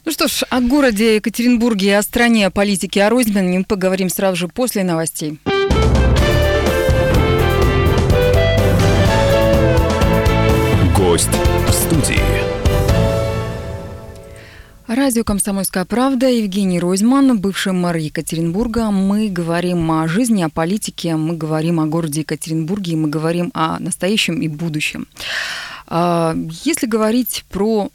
ну 0.04 0.12
что 0.12 0.28
ж, 0.28 0.42
о 0.50 0.60
городе 0.60 1.16
Екатеринбурге 1.16 1.86
и 1.86 1.92
о 1.92 2.02
стране, 2.02 2.46
о 2.46 2.50
политике, 2.50 3.04
о 3.04 3.10
Ройзмане 3.10 3.58
мы 3.60 3.64
поговорим 3.64 4.10
сразу 4.10 4.36
же 4.36 4.48
после 4.48 4.84
новостей. 4.84 5.38
Гость 10.94 11.30
в 11.66 11.72
студии. 11.72 12.20
Радио 14.86 15.24
«Комсомольская 15.24 15.84
правда», 15.84 16.28
Евгений 16.28 16.80
Ройзман, 16.80 17.38
бывший 17.38 17.72
мэр 17.72 17.96
Екатеринбурга. 17.96 18.90
Мы 18.90 19.28
говорим 19.28 19.90
о 19.92 20.08
жизни, 20.08 20.42
о 20.42 20.50
политике, 20.50 21.16
мы 21.16 21.36
говорим 21.36 21.78
о 21.80 21.86
городе 21.86 22.20
Екатеринбурге, 22.20 22.96
мы 22.96 23.08
говорим 23.08 23.50
о 23.54 23.78
настоящем 23.78 24.42
и 24.42 24.48
будущем. 24.48 25.06
А, 25.90 26.34
если 26.64 26.86
говорить 26.86 27.44
про 27.50 27.90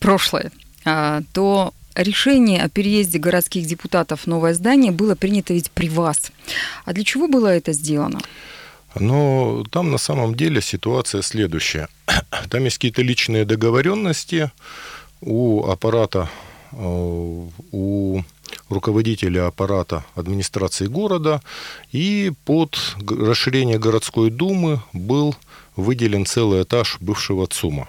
прошлое, 0.00 0.50
а, 0.84 1.22
то 1.32 1.72
решение 1.94 2.62
о 2.62 2.68
переезде 2.68 3.18
городских 3.18 3.66
депутатов 3.66 4.22
в 4.22 4.26
новое 4.26 4.54
здание 4.54 4.90
было 4.90 5.14
принято 5.14 5.52
ведь 5.52 5.70
при 5.70 5.88
вас. 5.88 6.32
А 6.84 6.92
для 6.92 7.04
чего 7.04 7.28
было 7.28 7.48
это 7.48 7.72
сделано? 7.72 8.20
Но 8.98 9.64
там 9.70 9.90
на 9.90 9.98
самом 9.98 10.34
деле 10.34 10.60
ситуация 10.60 11.22
следующая. 11.22 11.88
Там 12.50 12.64
есть 12.64 12.78
какие-то 12.78 13.02
личные 13.02 13.44
договоренности, 13.44 14.50
у 15.20 15.64
аппарата, 15.66 16.28
э, 16.72 16.76
у 17.72 18.22
руководителя 18.68 19.46
аппарата 19.46 20.04
администрации 20.14 20.86
города, 20.86 21.40
и 21.92 22.32
под 22.44 22.76
расширение 23.08 23.78
городской 23.78 24.30
думы 24.30 24.80
был 24.92 25.36
выделен 25.80 26.26
целый 26.26 26.62
этаж 26.62 26.98
бывшего 27.00 27.46
ЦУМа. 27.46 27.88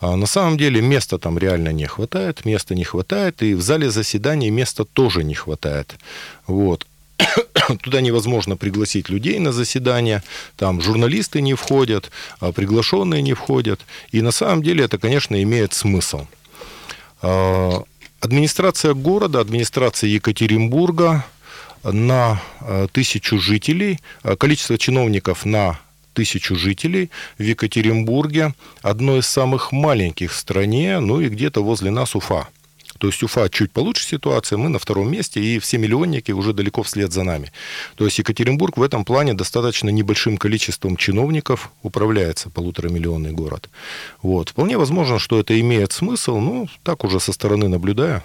А 0.00 0.16
на 0.16 0.26
самом 0.26 0.56
деле 0.58 0.80
места 0.80 1.18
там 1.18 1.38
реально 1.38 1.72
не 1.72 1.86
хватает, 1.86 2.44
места 2.44 2.74
не 2.74 2.84
хватает, 2.84 3.42
и 3.42 3.54
в 3.54 3.62
зале 3.62 3.90
заседаний 3.90 4.50
места 4.50 4.84
тоже 4.84 5.24
не 5.24 5.34
хватает. 5.34 5.96
Вот. 6.46 6.86
Туда 7.82 8.00
невозможно 8.00 8.56
пригласить 8.56 9.08
людей 9.08 9.38
на 9.38 9.52
заседание, 9.52 10.22
там 10.56 10.80
журналисты 10.80 11.40
не 11.40 11.54
входят, 11.54 12.10
а 12.40 12.52
приглашенные 12.52 13.22
не 13.22 13.34
входят. 13.34 13.80
И 14.10 14.20
на 14.22 14.32
самом 14.32 14.62
деле 14.62 14.84
это, 14.84 14.98
конечно, 14.98 15.42
имеет 15.42 15.72
смысл. 15.72 16.26
А, 17.22 17.82
администрация 18.20 18.94
города, 18.94 19.40
администрация 19.40 20.10
Екатеринбурга 20.10 21.24
на 21.82 22.42
а, 22.60 22.86
тысячу 22.88 23.38
жителей, 23.38 24.00
количество 24.38 24.76
чиновников 24.76 25.46
на 25.46 25.78
тысячу 26.16 26.56
жителей 26.56 27.10
в 27.38 27.42
Екатеринбурге, 27.42 28.54
одно 28.80 29.18
из 29.18 29.26
самых 29.26 29.70
маленьких 29.70 30.32
в 30.32 30.36
стране, 30.36 30.98
ну 30.98 31.20
и 31.20 31.28
где-то 31.28 31.62
возле 31.62 31.90
нас 31.90 32.16
Уфа. 32.16 32.48
То 32.98 33.08
есть 33.08 33.22
Уфа 33.22 33.50
чуть 33.50 33.70
получше 33.70 34.06
ситуация, 34.06 34.56
мы 34.56 34.70
на 34.70 34.78
втором 34.78 35.12
месте, 35.12 35.40
и 35.40 35.58
все 35.58 35.76
миллионники 35.76 36.32
уже 36.32 36.54
далеко 36.54 36.82
вслед 36.82 37.12
за 37.12 37.22
нами. 37.22 37.52
То 37.96 38.06
есть 38.06 38.18
Екатеринбург 38.18 38.78
в 38.78 38.82
этом 38.82 39.04
плане 39.04 39.34
достаточно 39.34 39.90
небольшим 39.90 40.38
количеством 40.38 40.96
чиновников 40.96 41.70
управляется 41.82 42.48
полуторамиллионный 42.48 43.32
город. 43.32 43.68
Вот. 44.22 44.48
Вполне 44.48 44.78
возможно, 44.78 45.18
что 45.18 45.38
это 45.38 45.60
имеет 45.60 45.92
смысл, 45.92 46.38
ну, 46.38 46.68
так 46.82 47.04
уже 47.04 47.20
со 47.20 47.32
стороны 47.32 47.68
наблюдая. 47.68 48.24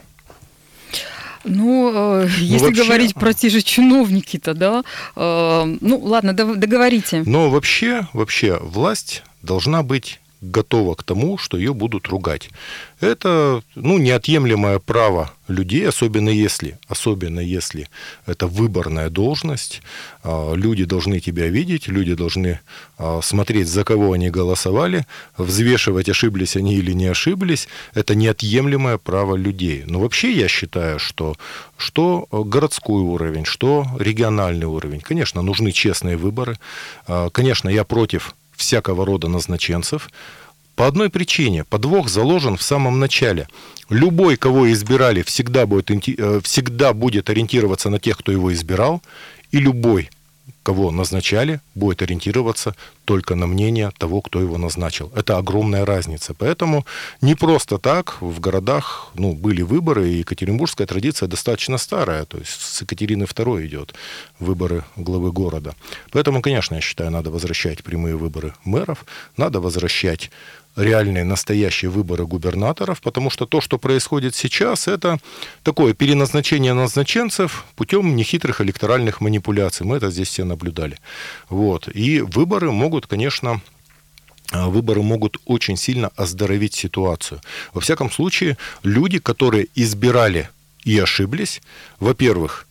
Ну, 1.44 1.92
э, 1.94 2.28
ну, 2.28 2.44
если 2.44 2.68
вообще... 2.68 2.84
говорить 2.84 3.16
про 3.16 3.34
те 3.34 3.50
же 3.50 3.62
чиновники-то, 3.62 4.54
да, 4.54 4.84
э, 5.16 5.78
ну, 5.82 5.98
ладно, 6.00 6.34
договорите. 6.34 7.24
Но 7.26 7.50
вообще, 7.50 8.08
вообще 8.14 8.58
власть 8.62 9.24
должна 9.42 9.84
быть 9.84 10.21
готова 10.42 10.96
к 10.96 11.04
тому, 11.04 11.38
что 11.38 11.58
ее 11.58 11.74
будут 11.74 12.08
ругать. 12.08 12.50
Это 13.00 13.62
ну, 13.76 13.98
неотъемлемое 14.00 14.80
право 14.80 15.32
людей, 15.48 15.88
особенно 15.88 16.30
если, 16.30 16.80
особенно 16.88 17.40
если 17.40 17.88
это 18.26 18.48
выборная 18.48 19.10
должность. 19.10 19.82
А, 20.24 20.54
люди 20.54 20.86
должны 20.86 21.20
тебя 21.20 21.48
видеть, 21.48 21.88
люди 21.88 22.16
должны 22.16 22.60
а, 22.98 23.22
смотреть, 23.22 23.68
за 23.68 23.84
кого 23.84 24.14
они 24.14 24.30
голосовали, 24.30 25.06
взвешивать, 25.38 26.10
ошиблись 26.10 26.56
они 26.56 26.76
или 26.76 26.94
не 26.94 27.06
ошиблись. 27.06 27.68
Это 27.94 28.16
неотъемлемое 28.16 28.98
право 28.98 29.36
людей. 29.36 29.84
Но 29.86 30.00
вообще 30.00 30.32
я 30.32 30.48
считаю, 30.48 31.00
что 31.00 31.36
что 31.78 32.28
городской 32.32 33.02
уровень, 33.02 33.46
что 33.46 33.86
региональный 34.00 34.68
уровень. 34.68 35.02
Конечно, 35.02 35.42
нужны 35.42 35.72
честные 35.72 36.18
выборы. 36.18 36.58
А, 37.08 37.30
конечно, 37.30 37.70
я 37.70 37.84
против 37.84 38.36
всякого 38.62 39.06
рода 39.06 39.28
назначенцев. 39.28 40.10
По 40.76 40.88
одной 40.88 41.10
причине. 41.10 41.64
Подвох 41.64 42.10
заложен 42.10 42.56
в 42.58 42.62
самом 42.62 43.00
начале. 43.00 43.48
Любой, 43.90 44.38
кого 44.38 44.72
избирали, 44.72 45.22
всегда 45.22 45.66
будет, 45.66 45.92
э, 45.92 46.40
всегда 46.44 46.94
будет 46.94 47.30
ориентироваться 47.30 47.90
на 47.90 48.00
тех, 48.00 48.18
кто 48.18 48.32
его 48.32 48.54
избирал. 48.54 49.02
И 49.52 49.60
любой, 49.60 50.10
кого 50.64 50.92
назначали, 50.92 51.60
будет 51.76 52.02
ориентироваться 52.02 52.76
только 53.06 53.36
на 53.36 53.48
мнение 53.48 53.92
того, 53.98 54.22
кто 54.22 54.40
его 54.40 54.58
назначил. 54.58 55.12
Это 55.16 55.38
огромная 55.38 55.86
разница. 55.86 56.34
Поэтому 56.34 56.86
не 57.22 57.36
просто 57.36 57.78
так 57.78 58.22
в 58.22 58.40
городах 58.40 59.12
ну, 59.16 59.34
были 59.34 59.64
выборы, 59.64 60.10
и 60.10 60.20
екатеринбургская 60.20 60.88
традиция 60.88 61.28
достаточно 61.28 61.78
старая. 61.78 62.26
То 62.26 62.38
есть 62.38 62.62
с 62.62 62.82
Екатерины 62.82 63.24
II 63.24 63.66
идет 63.66 63.94
выборы 64.40 64.84
главы 64.96 65.32
города. 65.32 65.76
Поэтому, 66.12 66.42
конечно, 66.42 66.76
я 66.76 66.82
считаю, 66.82 67.12
надо 67.12 67.32
возвращать 67.32 67.84
прямые 67.84 68.16
выборы 68.16 68.54
мэров, 68.64 69.06
надо 69.38 69.60
возвращать 69.60 70.32
реальные, 70.76 71.24
настоящие 71.24 71.90
выборы 71.90 72.26
губернаторов, 72.26 73.02
потому 73.02 73.30
что 73.30 73.46
то, 73.46 73.62
что 73.62 73.78
происходит 73.78 74.36
сейчас, 74.36 74.88
это 74.88 75.20
такое 75.64 75.94
переназначение 75.94 76.74
назначенцев 76.74 77.66
путем 77.76 78.16
нехитрых 78.16 78.62
электоральных 78.62 79.22
манипуляций. 79.22 79.86
Мы 79.86 79.98
это 79.98 80.12
здесь 80.12 80.30
все 80.30 80.44
наблюдали. 80.46 80.98
Вот. 81.50 81.90
И 81.94 82.22
выборы 82.22 82.72
могут, 82.72 83.08
конечно, 83.08 83.62
выборы 84.52 85.02
могут 85.02 85.38
очень 85.46 85.78
сильно 85.78 86.12
оздоровить 86.16 86.74
ситуацию. 86.74 87.42
Во 87.74 87.82
всяком 87.82 88.12
случае, 88.12 88.58
люди, 88.84 89.20
которые 89.20 89.68
избирали 89.76 90.50
и 90.84 90.98
ошиблись, 91.00 91.62
во-первых, 92.00 92.68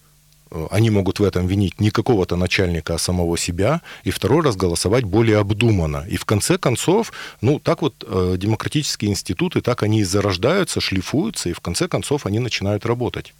они 0.70 0.90
могут 0.90 1.20
в 1.20 1.24
этом 1.24 1.46
винить 1.46 1.80
не 1.80 1.90
какого-то 1.90 2.36
начальника, 2.36 2.94
а 2.94 2.98
самого 2.98 3.38
себя, 3.38 3.82
и 4.04 4.10
второй 4.10 4.42
раз 4.42 4.56
голосовать 4.56 5.04
более 5.04 5.38
обдуманно. 5.38 6.04
И 6.08 6.16
в 6.16 6.24
конце 6.24 6.58
концов, 6.58 7.12
ну, 7.40 7.58
так 7.58 7.82
вот 7.82 8.04
э, 8.06 8.34
демократические 8.36 9.10
институты, 9.10 9.60
так 9.60 9.82
они 9.82 10.00
и 10.00 10.04
зарождаются, 10.04 10.80
шлифуются, 10.80 11.48
и 11.48 11.52
в 11.52 11.60
конце 11.60 11.88
концов 11.88 12.26
они 12.26 12.38
начинают 12.38 12.86
работать. 12.86 13.34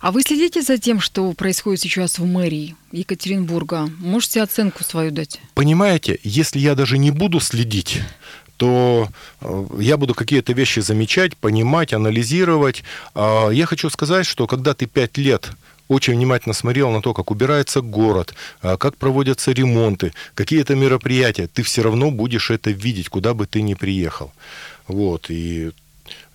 А 0.00 0.10
вы 0.10 0.22
следите 0.22 0.62
за 0.62 0.78
тем, 0.78 1.00
что 1.00 1.32
происходит 1.32 1.80
сейчас 1.80 2.18
в 2.18 2.24
мэрии 2.24 2.76
Екатеринбурга? 2.92 3.90
Можете 3.98 4.42
оценку 4.42 4.84
свою 4.84 5.10
дать? 5.10 5.40
Понимаете, 5.54 6.18
если 6.22 6.58
я 6.58 6.74
даже 6.74 6.98
не 6.98 7.10
буду 7.10 7.40
следить, 7.40 8.00
то 8.56 9.08
э, 9.40 9.66
я 9.80 9.96
буду 9.96 10.14
какие-то 10.14 10.52
вещи 10.52 10.80
замечать, 10.80 11.36
понимать, 11.36 11.92
анализировать. 11.92 12.84
А 13.14 13.50
я 13.50 13.66
хочу 13.66 13.90
сказать, 13.90 14.26
что 14.26 14.46
когда 14.46 14.74
ты 14.74 14.86
пять 14.86 15.18
лет 15.18 15.50
очень 15.88 16.14
внимательно 16.14 16.54
смотрел 16.54 16.90
на 16.90 17.00
то, 17.00 17.14
как 17.14 17.30
убирается 17.30 17.80
город, 17.80 18.34
а, 18.60 18.76
как 18.76 18.96
проводятся 18.96 19.52
ремонты, 19.52 20.12
какие-то 20.34 20.74
мероприятия, 20.74 21.46
ты 21.46 21.62
все 21.62 21.82
равно 21.82 22.10
будешь 22.10 22.50
это 22.50 22.70
видеть, 22.70 23.08
куда 23.08 23.34
бы 23.34 23.46
ты 23.46 23.62
ни 23.62 23.74
приехал. 23.74 24.32
Вот, 24.86 25.30
и 25.30 25.72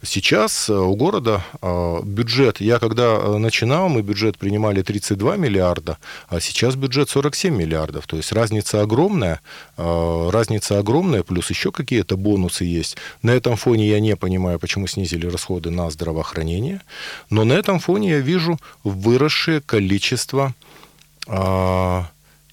Сейчас 0.03 0.67
э, 0.67 0.73
у 0.73 0.95
города 0.95 1.43
э, 1.61 1.99
бюджет, 2.03 2.59
я 2.59 2.79
когда 2.79 3.17
э, 3.17 3.37
начинал, 3.37 3.87
мы 3.87 4.01
бюджет 4.01 4.35
принимали 4.35 4.81
32 4.81 5.37
миллиарда, 5.37 5.99
а 6.27 6.39
сейчас 6.39 6.75
бюджет 6.75 7.11
47 7.11 7.55
миллиардов. 7.55 8.07
То 8.07 8.17
есть 8.17 8.31
разница 8.31 8.81
огромная, 8.81 9.41
разница 9.77 10.79
огромная, 10.79 11.21
плюс 11.21 11.51
еще 11.51 11.71
какие-то 11.71 12.17
бонусы 12.17 12.65
есть. 12.65 12.97
На 13.21 13.29
этом 13.31 13.57
фоне 13.57 13.87
я 13.87 13.99
не 13.99 14.15
понимаю, 14.15 14.57
почему 14.57 14.87
снизили 14.87 15.27
расходы 15.27 15.69
на 15.69 15.91
здравоохранение, 15.91 16.81
но 17.29 17.43
на 17.43 17.53
этом 17.53 17.79
фоне 17.79 18.09
я 18.09 18.19
вижу 18.19 18.59
выросшее 18.83 19.61
количество 19.61 20.55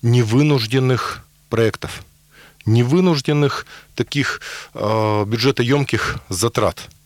невынужденных 0.02 1.24
проектов, 1.48 2.04
невынужденных 2.66 3.66
таких 3.94 4.42
бюджетоемких 4.74 6.18
затрат– 6.28 6.88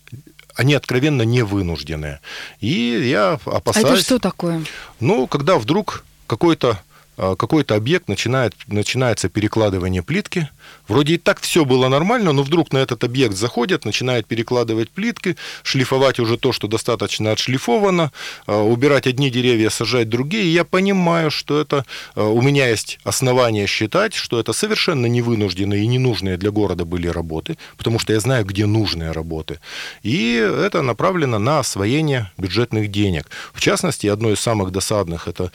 они 0.54 0.74
откровенно 0.74 1.22
не 1.22 1.42
вынужденные. 1.42 2.20
И 2.60 2.68
я 2.68 3.38
опасаюсь... 3.44 3.86
А 3.86 3.92
это 3.92 4.02
что 4.02 4.18
такое? 4.18 4.64
Ну, 5.00 5.26
когда 5.26 5.58
вдруг 5.58 6.04
какой-то 6.26 6.80
какой-то 7.16 7.74
объект 7.74 8.08
начинает, 8.08 8.54
начинается 8.66 9.28
перекладывание 9.28 10.02
плитки. 10.02 10.48
Вроде 10.88 11.14
и 11.14 11.18
так 11.18 11.40
все 11.40 11.64
было 11.64 11.88
нормально, 11.88 12.32
но 12.32 12.42
вдруг 12.42 12.72
на 12.72 12.78
этот 12.78 13.04
объект 13.04 13.34
заходят, 13.36 13.84
начинают 13.84 14.26
перекладывать 14.26 14.90
плитки, 14.90 15.36
шлифовать 15.62 16.18
уже 16.18 16.38
то, 16.38 16.52
что 16.52 16.68
достаточно 16.68 17.32
отшлифовано, 17.32 18.12
а, 18.46 18.62
убирать 18.62 19.06
одни 19.06 19.30
деревья, 19.30 19.68
сажать 19.68 20.08
другие. 20.08 20.44
И 20.44 20.48
я 20.48 20.64
понимаю, 20.64 21.30
что 21.30 21.60
это 21.60 21.84
а, 22.14 22.28
у 22.28 22.40
меня 22.40 22.68
есть 22.68 22.98
основания 23.04 23.66
считать, 23.66 24.14
что 24.14 24.40
это 24.40 24.52
совершенно 24.52 25.06
невынужденные 25.06 25.84
и 25.84 25.86
ненужные 25.86 26.36
для 26.36 26.50
города 26.50 26.84
были 26.84 27.08
работы, 27.08 27.58
потому 27.76 27.98
что 27.98 28.12
я 28.12 28.20
знаю, 28.20 28.44
где 28.44 28.66
нужные 28.66 29.12
работы. 29.12 29.60
И 30.02 30.34
это 30.34 30.82
направлено 30.82 31.38
на 31.38 31.58
освоение 31.58 32.32
бюджетных 32.38 32.90
денег. 32.90 33.28
В 33.52 33.60
частности, 33.60 34.06
одно 34.06 34.30
из 34.32 34.40
самых 34.40 34.72
досадных 34.72 35.28
это 35.28 35.52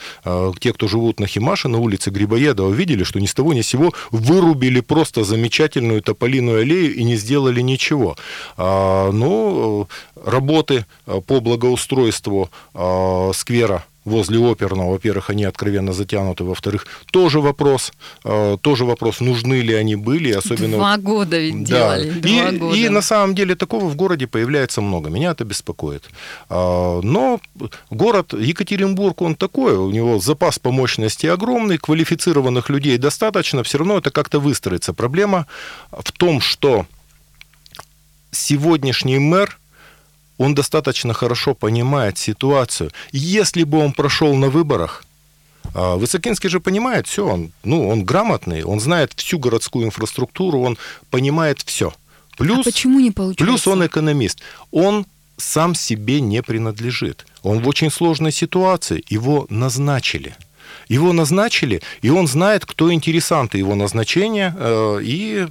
те, 0.60 0.72
кто 0.72 0.88
живут 0.88 1.20
на 1.20 1.26
Химах, 1.26 1.47
Маша 1.48 1.68
на 1.68 1.78
улице 1.78 2.10
Грибоедова 2.10 2.70
видели, 2.70 3.04
что 3.04 3.20
ни 3.20 3.24
с 3.24 3.32
того 3.32 3.54
ни 3.54 3.62
с 3.62 3.68
сего 3.68 3.94
вырубили 4.10 4.80
просто 4.80 5.24
замечательную 5.24 6.02
тополиную 6.02 6.60
аллею 6.60 6.94
и 6.94 7.02
не 7.04 7.16
сделали 7.16 7.62
ничего. 7.62 8.18
А, 8.58 9.10
ну, 9.12 9.88
работы 10.22 10.84
по 11.06 11.40
благоустройству 11.40 12.50
а, 12.74 13.30
сквера 13.32 13.86
возле 14.08 14.38
оперного, 14.38 14.92
во-первых, 14.92 15.30
они 15.30 15.44
откровенно 15.44 15.92
затянуты, 15.92 16.44
во-вторых, 16.44 16.86
тоже 17.12 17.40
вопрос, 17.40 17.92
э, 18.24 18.56
тоже 18.60 18.84
вопрос, 18.84 19.20
нужны 19.20 19.60
ли 19.60 19.74
они 19.74 19.96
были, 19.96 20.32
особенно... 20.32 20.76
Два 20.76 20.96
года 20.96 21.38
ведь 21.38 21.64
да. 21.64 21.96
делали, 21.96 22.10
два 22.10 22.50
и, 22.50 22.58
года. 22.58 22.76
И 22.76 22.88
на 22.88 23.02
самом 23.02 23.34
деле 23.34 23.54
такого 23.54 23.86
в 23.86 23.96
городе 23.96 24.26
появляется 24.26 24.80
много, 24.80 25.10
меня 25.10 25.30
это 25.30 25.44
беспокоит. 25.44 26.04
А, 26.48 27.00
но 27.02 27.40
город 27.90 28.32
Екатеринбург, 28.32 29.22
он 29.22 29.34
такой, 29.34 29.76
у 29.76 29.90
него 29.90 30.18
запас 30.18 30.58
по 30.58 30.70
мощности 30.70 31.26
огромный, 31.26 31.78
квалифицированных 31.78 32.70
людей 32.70 32.98
достаточно, 32.98 33.62
все 33.62 33.78
равно 33.78 33.98
это 33.98 34.10
как-то 34.10 34.40
выстроится. 34.40 34.92
Проблема 34.92 35.46
в 35.90 36.12
том, 36.12 36.40
что 36.40 36.86
сегодняшний 38.30 39.18
мэр 39.18 39.58
он 40.38 40.54
достаточно 40.54 41.12
хорошо 41.12 41.54
понимает 41.54 42.16
ситуацию. 42.16 42.90
Если 43.12 43.64
бы 43.64 43.78
он 43.78 43.92
прошел 43.92 44.34
на 44.34 44.48
выборах, 44.48 45.04
а, 45.74 45.96
Высокинский 45.96 46.48
же 46.48 46.60
понимает 46.60 47.06
все, 47.06 47.26
он, 47.26 47.50
ну, 47.64 47.88
он 47.88 48.04
грамотный, 48.04 48.62
он 48.62 48.80
знает 48.80 49.12
всю 49.16 49.38
городскую 49.38 49.84
инфраструктуру, 49.84 50.60
он 50.60 50.78
понимает 51.10 51.60
все. 51.60 51.92
Плюс, 52.38 52.60
а 52.60 52.62
почему 52.70 53.00
не 53.00 53.10
получается? 53.10 53.44
Плюс 53.44 53.66
он 53.66 53.84
экономист. 53.84 54.40
Он 54.70 55.06
сам 55.36 55.74
себе 55.74 56.20
не 56.20 56.42
принадлежит. 56.42 57.26
Он 57.42 57.60
в 57.60 57.68
очень 57.68 57.90
сложной 57.90 58.32
ситуации, 58.32 59.04
его 59.08 59.46
назначили. 59.50 60.36
Его 60.88 61.12
назначили, 61.12 61.80
и 62.02 62.10
он 62.10 62.26
знает, 62.26 62.64
кто 62.64 62.92
интересанты 62.92 63.58
его 63.58 63.74
назначения, 63.74 64.54
э, 64.58 65.00
и 65.02 65.46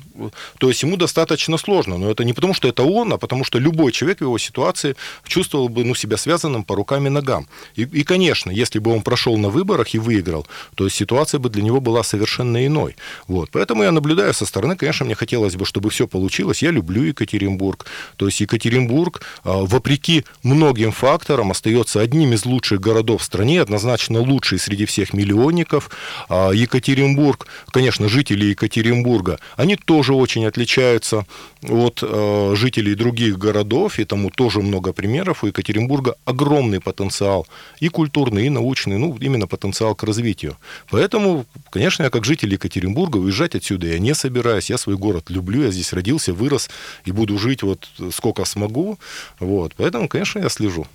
то 0.57 0.69
есть 0.69 0.83
ему 0.83 0.97
достаточно 0.97 1.57
сложно. 1.57 1.97
Но 1.97 2.09
это 2.09 2.23
не 2.23 2.33
потому, 2.33 2.53
что 2.53 2.67
это 2.67 2.83
он, 2.83 3.13
а 3.13 3.17
потому 3.17 3.43
что 3.43 3.59
любой 3.59 3.91
человек 3.91 4.19
в 4.19 4.21
его 4.21 4.37
ситуации 4.37 4.95
чувствовал 5.25 5.69
бы 5.69 5.83
ну, 5.83 5.95
себя 5.95 6.17
связанным 6.17 6.63
по 6.63 6.75
рукам 6.75 7.07
и 7.07 7.09
ногам. 7.09 7.47
И, 7.75 7.83
и, 7.83 8.03
конечно, 8.03 8.51
если 8.51 8.79
бы 8.79 8.91
он 8.91 9.01
прошел 9.01 9.37
на 9.37 9.49
выборах 9.49 9.93
и 9.93 9.99
выиграл, 9.99 10.47
то 10.75 10.89
ситуация 10.89 11.39
бы 11.39 11.49
для 11.49 11.63
него 11.63 11.81
была 11.81 12.03
совершенно 12.03 12.65
иной. 12.65 12.95
Вот. 13.27 13.49
Поэтому 13.51 13.83
я 13.83 13.91
наблюдаю 13.91 14.33
со 14.33 14.45
стороны, 14.45 14.75
конечно, 14.75 15.05
мне 15.05 15.15
хотелось 15.15 15.55
бы, 15.55 15.65
чтобы 15.65 15.89
все 15.89 16.07
получилось. 16.07 16.63
Я 16.63 16.71
люблю 16.71 17.03
Екатеринбург. 17.03 17.85
То 18.15 18.25
есть 18.25 18.41
Екатеринбург, 18.41 19.21
а, 19.43 19.65
вопреки 19.65 20.25
многим 20.43 20.91
факторам, 20.91 21.51
остается 21.51 22.01
одним 22.01 22.33
из 22.33 22.45
лучших 22.45 22.79
городов 22.79 23.21
в 23.21 23.25
стране, 23.25 23.61
однозначно 23.61 24.21
лучший 24.21 24.59
среди 24.59 24.85
всех 24.85 25.13
миллионников. 25.17 25.89
А, 26.29 26.51
Екатеринбург, 26.51 27.47
конечно, 27.71 28.07
жители 28.07 28.45
Екатеринбурга, 28.45 29.39
они 29.57 29.75
тоже 29.75 30.13
очень 30.13 30.45
отличаются 30.45 31.25
от 31.63 32.03
а, 32.03 32.53
жителей 32.55 32.95
других 32.95 33.37
городов, 33.37 33.99
и 33.99 34.05
тому 34.05 34.29
тоже 34.29 34.61
много 34.61 34.93
примеров. 34.93 35.43
У 35.43 35.47
Екатеринбурга 35.47 36.15
огромный 36.25 36.79
потенциал 36.79 37.47
и 37.79 37.89
культурный, 37.89 38.45
и 38.47 38.49
научный, 38.49 38.97
ну, 38.97 39.17
именно 39.19 39.47
потенциал 39.47 39.95
к 39.95 40.03
развитию. 40.03 40.57
Поэтому, 40.89 41.45
конечно, 41.69 42.03
я 42.03 42.09
как 42.09 42.25
житель 42.25 42.53
Екатеринбурга 42.53 43.17
уезжать 43.17 43.55
отсюда 43.55 43.87
я 43.87 43.99
не 43.99 44.15
собираюсь. 44.15 44.69
Я 44.69 44.77
свой 44.77 44.97
город 44.97 45.29
люблю, 45.29 45.63
я 45.63 45.71
здесь 45.71 45.93
родился, 45.93 46.33
вырос 46.33 46.69
и 47.05 47.11
буду 47.11 47.37
жить 47.37 47.63
вот 47.63 47.87
сколько 48.11 48.45
смогу. 48.45 48.97
Вот. 49.39 49.73
Поэтому, 49.77 50.07
конечно, 50.07 50.39
я 50.39 50.49
слежу. 50.49 50.85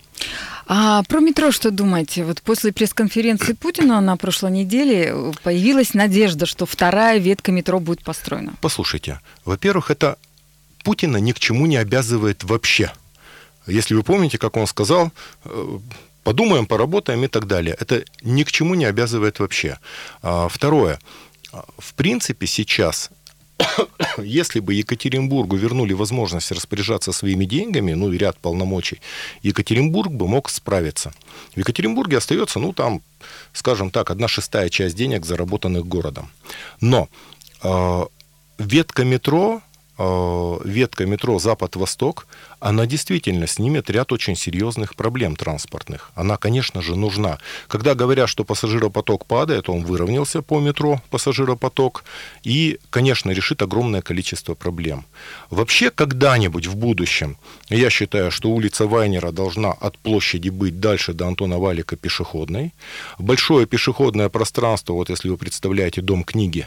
А 0.66 1.02
про 1.04 1.20
метро 1.20 1.52
что 1.52 1.70
думаете? 1.70 2.24
Вот 2.24 2.40
после 2.42 2.72
пресс-конференции 2.72 3.52
Путина 3.52 4.00
на 4.00 4.16
прошлой 4.16 4.52
неделе 4.52 5.14
появилась 5.42 5.94
надежда, 5.94 6.46
что 6.46 6.66
вторая 6.66 7.18
ветка 7.18 7.52
метро 7.52 7.80
будет 7.80 8.02
построена. 8.02 8.54
Послушайте, 8.60 9.20
во-первых, 9.44 9.90
это 9.90 10.16
Путина 10.84 11.18
ни 11.18 11.32
к 11.32 11.38
чему 11.38 11.66
не 11.66 11.76
обязывает 11.76 12.44
вообще. 12.44 12.92
Если 13.66 13.94
вы 13.94 14.02
помните, 14.02 14.38
как 14.38 14.56
он 14.56 14.66
сказал, 14.66 15.12
э, 15.44 15.78
подумаем, 16.24 16.66
поработаем 16.66 17.24
и 17.24 17.28
так 17.28 17.46
далее. 17.46 17.76
Это 17.78 18.04
ни 18.22 18.42
к 18.42 18.50
чему 18.50 18.74
не 18.74 18.84
обязывает 18.84 19.38
вообще. 19.38 19.78
А, 20.22 20.48
второе. 20.48 20.98
В 21.78 21.94
принципе, 21.94 22.46
сейчас 22.46 23.10
если 24.18 24.60
бы 24.60 24.74
Екатеринбургу 24.74 25.56
вернули 25.56 25.92
возможность 25.92 26.50
распоряжаться 26.52 27.12
своими 27.12 27.44
деньгами, 27.44 27.92
ну 27.94 28.12
и 28.12 28.18
ряд 28.18 28.38
полномочий, 28.38 29.00
Екатеринбург 29.42 30.12
бы 30.12 30.26
мог 30.26 30.48
справиться. 30.48 31.12
В 31.54 31.58
Екатеринбурге 31.58 32.18
остается, 32.18 32.58
ну 32.58 32.72
там, 32.72 33.02
скажем 33.52 33.90
так, 33.90 34.10
одна 34.10 34.28
шестая 34.28 34.68
часть 34.68 34.96
денег, 34.96 35.24
заработанных 35.24 35.86
городом. 35.86 36.30
Но 36.80 37.08
э, 37.62 38.06
ветка 38.58 39.04
метро 39.04 39.62
ветка 40.64 41.06
метро 41.06 41.38
Запад-Восток, 41.38 42.26
она 42.60 42.86
действительно 42.86 43.46
снимет 43.46 43.90
ряд 43.90 44.12
очень 44.12 44.36
серьезных 44.36 44.94
проблем 44.94 45.36
транспортных. 45.36 46.12
Она, 46.14 46.36
конечно 46.36 46.82
же, 46.82 46.96
нужна. 46.96 47.38
Когда 47.68 47.94
говорят, 47.94 48.28
что 48.28 48.44
пассажиропоток 48.44 49.26
падает, 49.26 49.68
он 49.68 49.84
выровнялся 49.84 50.42
по 50.42 50.60
метро, 50.60 51.00
пассажиропоток, 51.10 52.04
и, 52.42 52.78
конечно, 52.90 53.30
решит 53.30 53.62
огромное 53.62 54.02
количество 54.02 54.54
проблем. 54.54 55.04
Вообще, 55.50 55.90
когда-нибудь 55.90 56.66
в 56.66 56.76
будущем, 56.76 57.36
я 57.68 57.90
считаю, 57.90 58.30
что 58.30 58.50
улица 58.50 58.86
Вайнера 58.86 59.32
должна 59.32 59.72
от 59.72 59.98
площади 59.98 60.50
быть 60.50 60.80
дальше 60.80 61.12
до 61.12 61.26
Антона 61.26 61.58
Валика 61.58 61.96
пешеходной. 61.96 62.72
Большое 63.18 63.66
пешеходное 63.66 64.28
пространство, 64.28 64.94
вот 64.94 65.10
если 65.10 65.28
вы 65.28 65.36
представляете 65.36 66.00
дом 66.00 66.24
книги, 66.24 66.66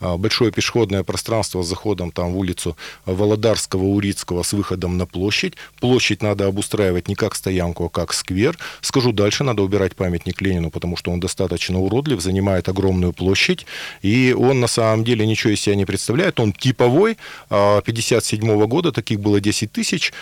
большое 0.00 0.50
пешеходное 0.50 1.02
пространство 1.02 1.62
с 1.62 1.68
заходом 1.68 2.10
там 2.10 2.32
в 2.32 2.38
улицу 2.38 2.76
Володарского, 3.06 3.84
Урицкого 3.84 4.42
с 4.42 4.52
выходом 4.52 4.98
на 4.98 5.06
площадь. 5.06 5.54
Площадь 5.80 6.22
надо 6.22 6.46
обустраивать 6.46 7.08
не 7.08 7.14
как 7.14 7.34
стоянку, 7.34 7.84
а 7.84 7.88
как 7.88 8.12
сквер. 8.12 8.58
Скажу 8.80 9.12
дальше, 9.12 9.44
надо 9.44 9.62
убирать 9.62 9.96
памятник 9.96 10.40
Ленину, 10.40 10.70
потому 10.70 10.96
что 10.96 11.10
он 11.10 11.20
достаточно 11.20 11.78
уродлив, 11.80 12.20
занимает 12.20 12.68
огромную 12.68 13.12
площадь, 13.12 13.66
и 14.02 14.34
он 14.36 14.60
на 14.60 14.66
самом 14.66 15.04
деле 15.04 15.26
ничего 15.26 15.52
из 15.52 15.60
себя 15.60 15.76
не 15.76 15.84
представляет. 15.84 16.40
Он 16.40 16.52
типовой, 16.52 17.16
57 17.48 18.50
а, 18.50 18.66
года, 18.66 18.92
таких 18.92 19.20
было 19.20 19.40
10 19.40 19.72
тысяч, 19.72 20.12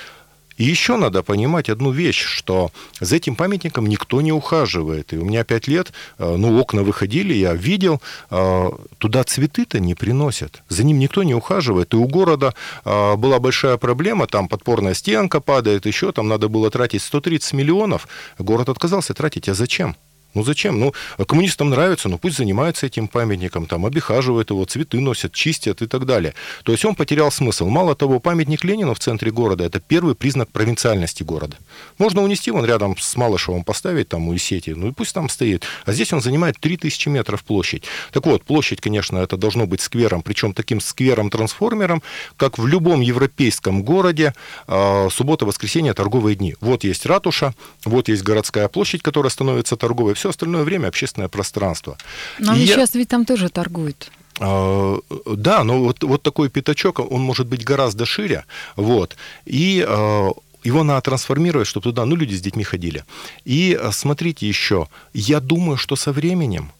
и 0.58 0.64
еще 0.64 0.96
надо 0.96 1.22
понимать 1.22 1.70
одну 1.70 1.92
вещь, 1.92 2.20
что 2.20 2.70
за 3.00 3.16
этим 3.16 3.36
памятником 3.36 3.86
никто 3.86 4.20
не 4.20 4.32
ухаживает. 4.32 5.12
И 5.12 5.16
у 5.16 5.24
меня 5.24 5.44
пять 5.44 5.68
лет, 5.68 5.92
э, 6.18 6.36
ну, 6.36 6.60
окна 6.60 6.82
выходили, 6.82 7.32
я 7.32 7.54
видел, 7.54 8.02
э, 8.30 8.70
туда 8.98 9.22
цветы-то 9.22 9.78
не 9.78 9.94
приносят. 9.94 10.62
За 10.68 10.82
ним 10.82 10.98
никто 10.98 11.22
не 11.22 11.34
ухаживает. 11.34 11.94
И 11.94 11.96
у 11.96 12.06
города 12.06 12.54
э, 12.84 13.16
была 13.16 13.38
большая 13.38 13.76
проблема, 13.76 14.26
там 14.26 14.48
подпорная 14.48 14.94
стенка 14.94 15.40
падает, 15.40 15.86
еще 15.86 16.10
там 16.10 16.26
надо 16.28 16.48
было 16.48 16.70
тратить 16.70 17.02
130 17.02 17.52
миллионов. 17.52 18.08
Город 18.38 18.68
отказался 18.68 19.14
тратить, 19.14 19.48
а 19.48 19.54
зачем? 19.54 19.96
Ну 20.34 20.44
зачем? 20.44 20.78
Ну, 20.78 20.92
коммунистам 21.26 21.70
нравится, 21.70 22.08
ну 22.08 22.18
пусть 22.18 22.36
занимаются 22.36 22.86
этим 22.86 23.08
памятником, 23.08 23.66
там, 23.66 23.86
обихаживают 23.86 24.50
его, 24.50 24.64
цветы 24.66 25.00
носят, 25.00 25.32
чистят 25.32 25.80
и 25.80 25.86
так 25.86 26.04
далее. 26.04 26.34
То 26.64 26.72
есть 26.72 26.84
он 26.84 26.94
потерял 26.94 27.30
смысл. 27.30 27.68
Мало 27.68 27.94
того, 27.94 28.20
памятник 28.20 28.62
Ленину 28.62 28.94
в 28.94 28.98
центре 28.98 29.30
города– 29.30 29.64
это 29.64 29.80
первый 29.80 30.14
признак 30.14 30.50
провинциальности 30.50 31.22
города. 31.22 31.56
Можно 31.96 32.22
унести, 32.22 32.50
вон 32.50 32.66
рядом 32.66 32.96
с 32.98 33.16
Малышевым 33.16 33.64
поставить, 33.64 34.08
там, 34.08 34.28
у 34.28 34.36
Исети, 34.36 34.70
ну 34.70 34.88
и 34.88 34.92
пусть 34.92 35.14
там 35.14 35.28
стоит. 35.28 35.64
А 35.86 35.92
здесь 35.92 36.12
он 36.12 36.20
занимает 36.20 36.60
3000 36.60 37.08
метров 37.08 37.42
площадь. 37.42 37.84
Так 38.12 38.26
вот, 38.26 38.44
площадь, 38.44 38.80
конечно, 38.80 39.18
это 39.18 39.36
должно 39.36 39.66
быть 39.66 39.80
сквером, 39.80 40.22
причем 40.22 40.52
таким 40.52 40.80
сквером-трансформером, 40.80 42.02
как 42.36 42.58
в 42.58 42.66
любом 42.66 43.00
европейском 43.00 43.82
городе, 43.82 44.34
э, 44.66 45.08
суббота-воскресенье, 45.10 45.94
торговые 45.94 46.36
дни. 46.36 46.54
Вот 46.60 46.84
есть 46.84 47.06
ратуша, 47.06 47.54
вот 47.84 48.08
есть 48.08 48.22
городская 48.22 48.68
площадь, 48.68 49.02
которая 49.02 49.30
становится 49.30 49.76
торговой, 49.76 50.14
все 50.18 50.28
остальное 50.28 50.64
время 50.64 50.88
общественное 50.88 51.28
пространство. 51.28 51.96
Но 52.38 52.54
и 52.54 52.66
сейчас 52.66 52.94
я... 52.94 52.98
ведь 53.00 53.08
там 53.08 53.24
тоже 53.24 53.48
торгуют. 53.48 54.10
А, 54.40 54.98
да, 55.26 55.64
но 55.64 55.82
вот, 55.82 56.02
вот 56.04 56.22
такой 56.22 56.48
пятачок, 56.48 56.98
он 56.98 57.20
может 57.22 57.46
быть 57.46 57.64
гораздо 57.64 58.04
шире. 58.04 58.44
Вот. 58.76 59.16
И 59.46 59.84
а, 59.86 60.30
его 60.64 60.82
надо 60.82 61.00
трансформировать, 61.00 61.68
чтобы 61.68 61.84
туда, 61.84 62.04
ну, 62.04 62.16
люди 62.16 62.34
с 62.34 62.40
детьми 62.40 62.64
ходили. 62.64 63.04
И 63.44 63.78
а, 63.80 63.92
смотрите 63.92 64.48
еще, 64.48 64.88
я 65.14 65.40
думаю, 65.40 65.76
что 65.76 65.96
со 65.96 66.12
временем 66.12 66.70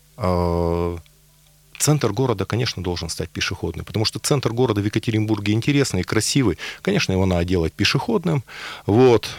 центр 1.79 2.13
города, 2.13 2.45
конечно, 2.45 2.83
должен 2.83 3.09
стать 3.09 3.31
пешеходным, 3.31 3.85
потому 3.85 4.05
что 4.05 4.19
центр 4.19 4.53
города 4.53 4.81
в 4.81 4.85
Екатеринбурге 4.85 5.53
интересный, 5.53 6.03
красивый. 6.03 6.59
Конечно, 6.83 7.13
его 7.13 7.25
надо 7.25 7.45
делать 7.45 7.73
пешеходным. 7.73 8.43
Вот 8.87 9.31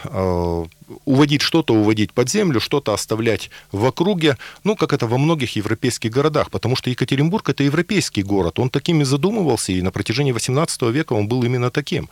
уводить 1.04 1.42
что-то, 1.42 1.74
уводить 1.74 2.12
под 2.12 2.28
землю, 2.28 2.60
что-то 2.60 2.92
оставлять 2.92 3.50
в 3.72 3.84
округе, 3.84 4.36
ну, 4.64 4.76
как 4.76 4.92
это 4.92 5.06
во 5.06 5.18
многих 5.18 5.56
европейских 5.56 6.10
городах, 6.10 6.50
потому 6.50 6.76
что 6.76 6.90
Екатеринбург– 6.90 7.48
это 7.50 7.62
европейский 7.62 8.22
город, 8.22 8.58
он 8.58 8.70
таким 8.70 9.00
и 9.00 9.04
задумывался, 9.04 9.72
и 9.72 9.82
на 9.82 9.90
протяжении 9.90 10.32
18 10.32 10.82
века 10.82 11.12
он 11.14 11.28
был 11.28 11.42
именно 11.44 11.70
таким. 11.70 12.08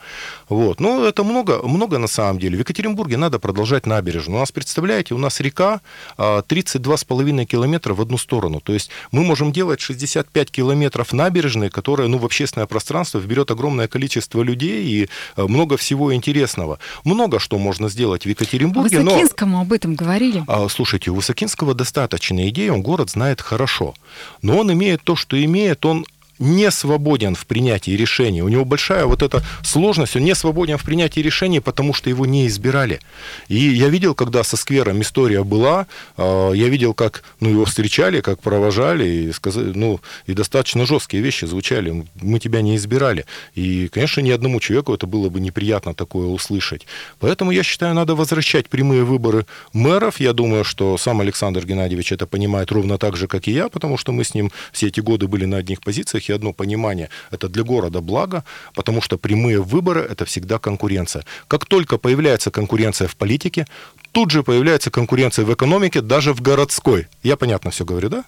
Вот. 0.49 0.79
Но 0.79 1.05
это 1.05 1.23
много, 1.23 1.61
много 1.63 1.97
на 1.97 2.07
самом 2.07 2.39
деле. 2.39 2.57
В 2.57 2.59
Екатеринбурге 2.59 3.17
надо 3.17 3.39
продолжать 3.39 3.85
набережную. 3.85 4.37
У 4.37 4.39
нас, 4.39 4.51
представляете, 4.51 5.13
у 5.13 5.17
нас 5.17 5.39
река 5.39 5.81
32,5 6.17 7.41
а, 7.41 7.45
километра 7.45 7.93
в 7.93 8.01
одну 8.01 8.17
сторону, 8.17 8.61
то 8.61 8.73
есть 8.73 8.89
мы 9.11 9.23
можем 9.23 9.51
делать 9.51 9.81
65 9.81 10.51
километров 10.51 11.13
набережной, 11.13 11.69
которая, 11.69 12.07
ну, 12.07 12.17
в 12.17 12.25
общественное 12.25 12.67
пространство 12.67 13.19
вберет 13.19 13.51
огромное 13.51 13.87
количество 13.87 14.41
людей 14.41 14.85
и 14.85 15.09
а, 15.35 15.47
много 15.47 15.77
всего 15.77 16.13
интересного. 16.13 16.79
Много 17.03 17.39
что 17.39 17.57
можно 17.57 17.89
сделать 17.89 18.25
в 18.25 18.29
Екатеринбурге, 18.29 18.68
Екатеринбурге. 18.69 18.99
Высокинскому 18.99 19.57
но... 19.57 19.61
об 19.61 19.73
этом 19.73 19.95
говорили. 19.95 20.43
А, 20.47 20.67
слушайте, 20.69 21.11
у 21.11 21.15
Высокинского 21.15 21.73
достаточно 21.73 22.47
идей, 22.49 22.69
он 22.69 22.81
город 22.81 23.09
знает 23.09 23.41
хорошо. 23.41 23.93
Но 24.41 24.57
он 24.57 24.71
имеет 24.73 25.03
то, 25.03 25.15
что 25.15 25.43
имеет, 25.43 25.85
он 25.85 26.05
не 26.39 26.71
свободен 26.71 27.35
в 27.35 27.45
принятии 27.45 27.91
решений. 27.91 28.41
У 28.41 28.47
него 28.47 28.65
большая 28.65 29.05
вот 29.05 29.21
эта 29.21 29.43
сложность, 29.63 30.15
он 30.15 30.23
не 30.23 30.33
свободен 30.35 30.77
в 30.77 30.83
принятии 30.83 31.19
решений, 31.19 31.59
потому 31.59 31.93
что 31.93 32.09
его 32.09 32.25
не 32.25 32.47
избирали. 32.47 33.01
И 33.49 33.57
я 33.57 33.89
видел, 33.89 34.15
когда 34.15 34.43
со 34.43 34.55
сквером 34.57 35.01
история 35.01 35.43
была, 35.43 35.85
а, 36.17 36.51
я 36.51 36.69
видел, 36.69 36.93
как 36.93 37.23
ну, 37.39 37.49
его 37.49 37.65
встречали, 37.65 38.21
как 38.21 38.39
провожали, 38.41 39.05
и, 39.05 39.31
сказали, 39.33 39.73
ну, 39.75 39.99
и 40.27 40.33
достаточно 40.33 40.85
жесткие 40.85 41.21
вещи 41.21 41.45
звучали. 41.45 42.05
Мы 42.21 42.39
тебя 42.39 42.61
не 42.61 42.77
избирали. 42.77 43.25
И, 43.55 43.89
конечно, 43.89 44.21
ни 44.21 44.31
одному 44.31 44.59
человеку 44.59 44.93
это 44.93 45.07
было 45.07 45.29
бы 45.29 45.41
неприятно 45.41 45.93
такое 45.93 46.27
услышать. 46.27 46.87
Поэтому, 47.19 47.51
я 47.51 47.63
считаю, 47.63 47.93
надо 47.93 48.15
возвращать 48.15 48.69
прямые 48.69 49.03
выборы 49.03 49.45
мэров. 49.73 50.19
Я 50.19 50.31
думаю, 50.33 50.63
что 50.63 50.97
сам 50.97 51.19
Александр 51.19 51.65
Геннадьевич 51.65 52.13
это 52.13 52.25
понимает 52.25 52.71
ровно 52.71 52.97
так 52.97 53.17
же, 53.17 53.27
как 53.27 53.47
и 53.47 53.51
я, 53.51 53.67
потому 53.67 53.97
что 53.97 54.13
мы 54.13 54.23
с 54.23 54.33
ним 54.33 54.51
все 54.71 54.87
эти 54.87 55.01
годы 55.01 55.27
были 55.27 55.45
на 55.45 55.57
одних 55.57 55.81
позициях 55.81 56.28
все 56.29 56.35
одно 56.35 56.53
понимание. 56.53 57.09
Это 57.31 57.49
для 57.49 57.63
города 57.63 58.01
благо, 58.01 58.43
потому 58.75 59.01
что 59.01 59.17
прямые 59.17 59.59
выборы– 59.59 60.01
это 60.11 60.25
всегда 60.25 60.59
конкуренция. 60.59 61.23
Как 61.47 61.65
только 61.65 61.97
появляется 61.97 62.51
конкуренция 62.51 63.07
в 63.07 63.15
политике, 63.15 63.65
тут 64.11 64.29
же 64.31 64.43
появляется 64.43 64.91
конкуренция 64.91 65.45
в 65.45 65.51
экономике, 65.51 66.01
даже 66.01 66.33
в 66.33 66.41
городской. 66.41 67.07
Я 67.23 67.35
понятно 67.35 67.71
все 67.71 67.83
говорю, 67.83 68.09
да? 68.09 68.23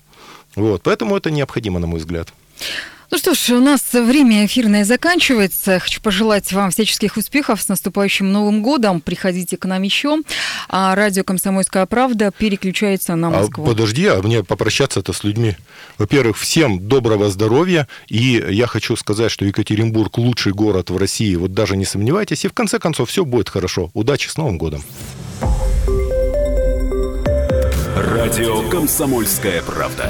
Вот, 0.55 0.81
поэтому 0.81 1.15
это 1.15 1.29
необходимо, 1.29 1.79
на 1.79 1.87
мой 1.87 1.99
взгляд. 1.99 2.33
Ну 3.11 3.17
что 3.17 3.33
ж, 3.33 3.49
у 3.49 3.59
нас 3.59 3.81
время 3.91 4.45
эфирное 4.45 4.85
заканчивается. 4.85 5.79
Хочу 5.79 5.99
пожелать 5.99 6.53
вам 6.53 6.71
всяческих 6.71 7.17
успехов 7.17 7.61
с 7.61 7.67
наступающим 7.67 8.31
Новым 8.31 8.63
годом. 8.63 9.01
Приходите 9.01 9.57
к 9.57 9.65
нам 9.65 9.81
еще. 9.81 10.19
А 10.69 10.95
радио 10.95 11.25
«Комсомольская 11.25 11.85
правда» 11.87 12.31
переключается 12.31 13.15
на 13.15 13.29
Москву. 13.29 13.65
А 13.65 13.67
подожди, 13.67 14.07
а 14.07 14.21
мне 14.21 14.45
попрощаться-то 14.45 15.11
с 15.11 15.25
людьми. 15.25 15.57
Во-первых, 15.97 16.37
всем 16.37 16.79
доброго 16.87 17.29
здоровья. 17.29 17.85
И 18.07 18.41
я 18.49 18.65
хочу 18.65 18.95
сказать, 18.95 19.29
что 19.29 19.43
Екатеринбург 19.43 20.17
лучший 20.17 20.53
город 20.53 20.89
в 20.89 20.95
России. 20.95 21.35
Вот 21.35 21.53
даже 21.53 21.75
не 21.75 21.83
сомневайтесь. 21.83 22.45
И 22.45 22.47
в 22.47 22.53
конце 22.53 22.79
концов 22.79 23.09
все 23.09 23.25
будет 23.25 23.49
хорошо. 23.49 23.91
Удачи 23.93 24.29
с 24.29 24.37
Новым 24.37 24.57
годом. 24.57 24.85
Радио 27.97 28.69
«Комсомольская 28.69 29.61
правда». 29.63 30.09